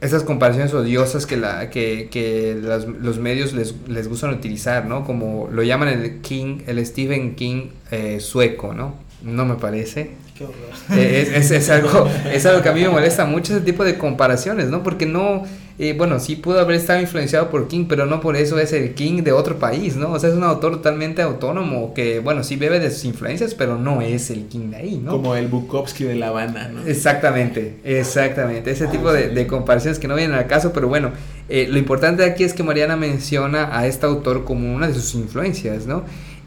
[0.04, 1.38] esas comparaciones odiosas que,
[1.72, 5.06] que, que los medios les, les, gustan utilizar, ¿no?
[5.06, 8.96] Como lo llaman el King, el Stephen King eh, sueco, ¿no?
[9.24, 10.12] No me parece.
[10.38, 10.56] Qué horror.
[10.98, 13.84] Eh, es, es, es, algo, es algo que a mí me molesta mucho ese tipo
[13.84, 14.82] de comparaciones, ¿no?
[14.82, 15.44] Porque no,
[15.78, 18.96] eh, bueno, sí pudo haber estado influenciado por King, pero no por eso es el
[18.96, 20.12] King de otro país, ¿no?
[20.12, 23.78] O sea, es un autor totalmente autónomo que, bueno, sí bebe de sus influencias, pero
[23.78, 25.12] no es el King de ahí, ¿no?
[25.12, 26.86] Como el Bukowski de La Habana, ¿no?
[26.88, 28.72] Exactamente, exactamente.
[28.72, 31.12] Ese tipo de, de comparaciones que no vienen al caso, pero bueno,
[31.48, 35.14] eh, lo importante aquí es que Mariana menciona a este autor como una de sus
[35.14, 36.04] influencias, ¿no?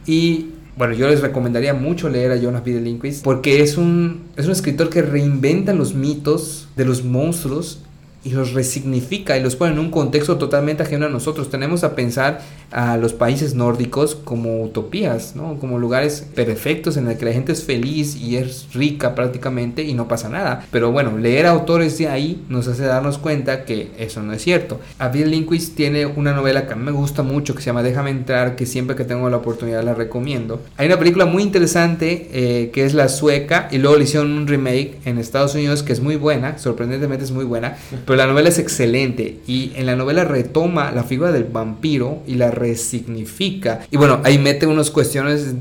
[0.07, 2.81] Y bueno, yo les recomendaría mucho leer a Jonas B.
[2.81, 7.83] Lindquist porque es un, es un escritor que reinventa los mitos de los monstruos
[8.27, 11.49] y los resignifica y los pone en un contexto totalmente ajeno a nosotros.
[11.49, 12.41] Tenemos a pensar
[12.73, 15.61] a los países nórdicos como utopías, ¿no?
[15.61, 19.95] como lugares perfectos en los que la gente es feliz y es rica prácticamente y
[19.95, 20.67] no pasa nada.
[20.73, 24.81] Pero bueno, leer autores de ahí nos hace darnos cuenta que eso no es cierto.
[24.99, 27.85] A Bill Lindquist tiene una novela que a mí me gusta mucho que se llama
[27.85, 30.61] Déjame entrar, que siempre que tengo la oportunidad la recomiendo.
[30.77, 34.49] Hay una película muy interesante eh, que es La Sueca y luego le hicieron un
[34.49, 38.49] remake en Estados Unidos que es muy buena, sorprendentemente es muy buena, pero la novela
[38.49, 43.81] es excelente y en la novela retoma la figura del vampiro y la resignifica.
[43.91, 45.55] Y bueno, ahí mete unas cuestiones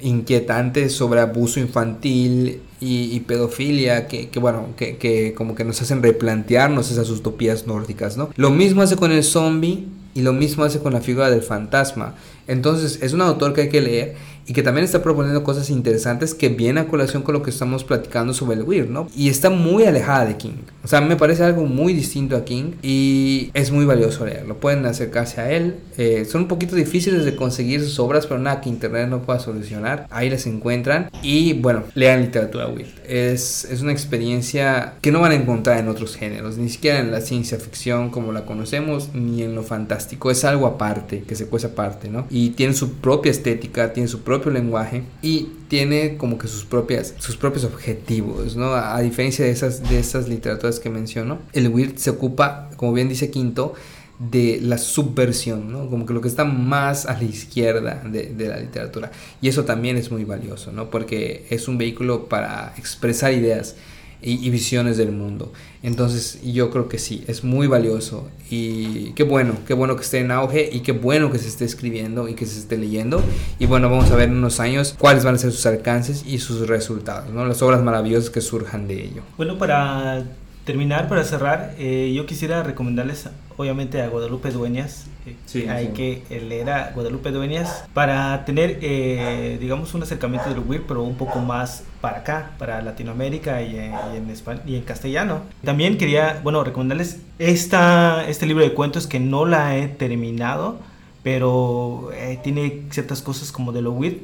[0.00, 7.10] inquietantes sobre abuso infantil y, pedofilia que, bueno, que, como que nos hacen replantearnos esas
[7.10, 8.30] utopías nórdicas, ¿no?
[8.36, 12.14] Lo mismo hace con el zombie y lo mismo hace con la figura del fantasma.
[12.48, 14.16] Entonces es un autor que hay que leer
[14.46, 17.84] y que también está proponiendo cosas interesantes que vienen a colación con lo que estamos
[17.84, 19.08] platicando sobre el Weird, ¿no?
[19.16, 20.62] Y está muy alejada de King.
[20.84, 24.56] O sea, me parece algo muy distinto a King y es muy valioso leerlo.
[24.58, 25.76] Pueden acercarse a él.
[25.96, 29.38] Eh, son un poquito difíciles de conseguir sus obras, pero nada que Internet no pueda
[29.38, 30.06] solucionar.
[30.10, 31.10] Ahí las encuentran.
[31.22, 32.90] Y bueno, lean literatura Weird.
[33.06, 37.10] Es, es una experiencia que no van a encontrar en otros géneros, ni siquiera en
[37.10, 40.30] la ciencia ficción como la conocemos, ni en lo fantástico.
[40.30, 42.26] Es algo aparte, que se cuece aparte, ¿no?
[42.30, 46.64] Y tiene su propia estética, tiene su propia propio lenguaje y tiene como que sus
[46.64, 48.72] propias sus propios objetivos, ¿no?
[48.72, 53.10] A, diferencia de esas de esas literaturas que menciono, el weird se ocupa, como bien
[53.10, 53.74] dice Quinto,
[54.18, 55.90] de la subversión, ¿no?
[55.90, 59.10] Como que lo que está más a la izquierda de, de, la literatura.
[59.42, 60.90] Y eso también es muy valioso, ¿no?
[60.90, 63.76] Porque es un vehículo para expresar ideas
[64.22, 65.52] y, visiones del mundo.
[65.82, 70.20] Entonces yo creo que sí, es muy valioso y qué bueno, qué bueno que esté
[70.20, 73.22] en auge y qué bueno que se esté escribiendo y que se esté leyendo.
[73.58, 76.38] Y bueno, vamos a ver en unos años cuáles van a ser sus alcances y
[76.38, 77.44] sus resultados, ¿no?
[77.44, 79.22] las obras maravillosas que surjan de ello.
[79.36, 80.24] Bueno, para
[80.64, 85.06] terminar, para cerrar, eh, yo quisiera recomendarles obviamente a Guadalupe Dueñas.
[85.54, 90.84] Eh, hay que leer a Guadalupe Dueñas para tener, eh, digamos, un acercamiento del WIR,
[90.86, 95.42] pero un poco más para acá, para Latinoamérica y en, y en, y en castellano.
[95.64, 100.78] También quería, bueno, recomendarles esta, este libro de cuentos que no la he terminado,
[101.22, 102.10] pero
[102.42, 104.20] tiene ciertas cosas como de lo WIR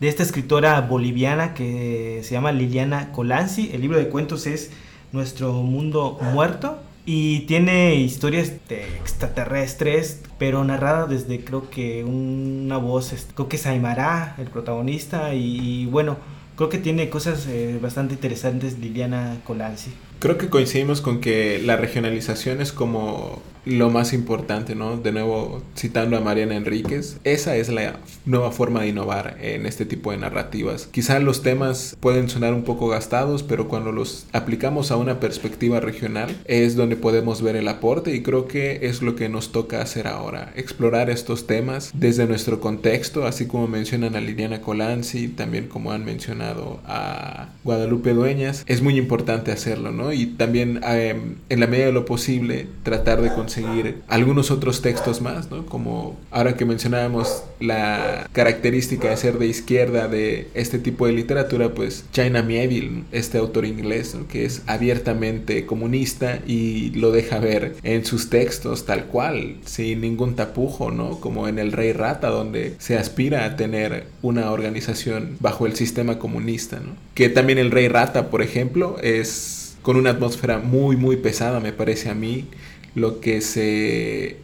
[0.00, 3.70] de esta escritora boliviana que se llama Liliana Colanzi.
[3.72, 4.72] El libro de cuentos es
[5.12, 13.12] nuestro mundo muerto y tiene historias de extraterrestres, pero narrada desde creo que una voz,
[13.34, 16.16] creo que es Aymara, el protagonista, y, bueno,
[16.56, 19.90] creo que tiene cosas eh, bastante interesantes Liliana Colanzi.
[20.20, 24.96] Creo que coincidimos con que la regionalización es como lo más importante, ¿no?
[24.96, 29.84] De nuevo, citando a Mariana Enríquez, esa es la nueva forma de innovar en este
[29.86, 30.88] tipo de narrativas.
[30.90, 35.80] Quizá los temas pueden sonar un poco gastados, pero cuando los aplicamos a una perspectiva
[35.80, 39.80] regional es donde podemos ver el aporte y creo que es lo que nos toca
[39.80, 45.68] hacer ahora, explorar estos temas desde nuestro contexto, así como mencionan a Liliana Colanzi, también
[45.68, 50.12] como han mencionado a Guadalupe Dueñas, es muy importante hacerlo, ¿no?
[50.12, 54.82] Y también em, en la medida de lo posible tratar de conseguir seguir algunos otros
[54.82, 55.66] textos más, ¿no?
[55.66, 61.74] Como ahora que mencionábamos la característica de ser de izquierda de este tipo de literatura,
[61.74, 68.04] pues China Mieville, este autor inglés, que es abiertamente comunista y lo deja ver en
[68.04, 71.20] sus textos tal cual, sin ningún tapujo, ¿no?
[71.20, 76.18] Como en El Rey Rata, donde se aspira a tener una organización bajo el sistema
[76.18, 76.94] comunista, ¿no?
[77.14, 81.72] Que también El Rey Rata, por ejemplo, es con una atmósfera muy, muy pesada, me
[81.72, 82.46] parece a mí,
[82.94, 84.36] lo que se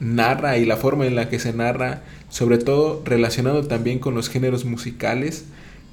[0.00, 4.28] narra y la forma en la que se narra, sobre todo relacionado también con los
[4.28, 5.44] géneros musicales,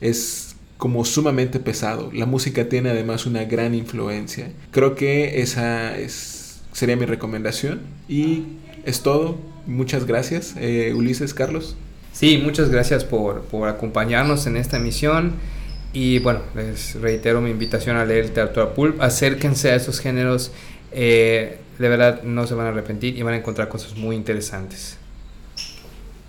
[0.01, 2.09] es como sumamente pesado.
[2.13, 4.51] La música tiene además una gran influencia.
[4.71, 8.43] Creo que esa es, sería mi recomendación y
[8.85, 9.37] es todo.
[9.67, 11.75] Muchas gracias, eh, Ulises, Carlos.
[12.13, 15.33] Sí, muchas gracias por, por acompañarnos en esta emisión.
[15.91, 19.01] Y bueno, les reitero mi invitación a leer literatura pulp.
[19.01, 20.51] Acérquense a esos géneros.
[20.91, 24.97] Eh, de verdad no se van a arrepentir y van a encontrar cosas muy interesantes.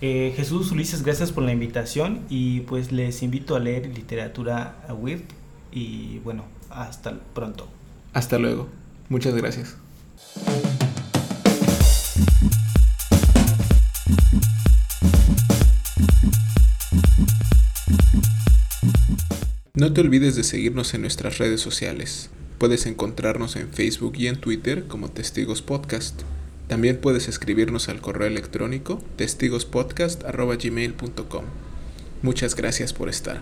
[0.03, 5.25] Eh, Jesús Ulises, gracias por la invitación y pues les invito a leer literatura weird
[5.73, 7.69] y bueno, hasta pronto.
[8.13, 8.69] Hasta luego.
[9.09, 9.77] Muchas gracias.
[19.75, 22.31] No te olvides de seguirnos en nuestras redes sociales.
[22.61, 26.21] Puedes encontrarnos en Facebook y en Twitter como Testigos Podcast.
[26.69, 31.45] También puedes escribirnos al correo electrónico testigospodcast.gmail.com.
[32.21, 33.39] Muchas gracias por estar.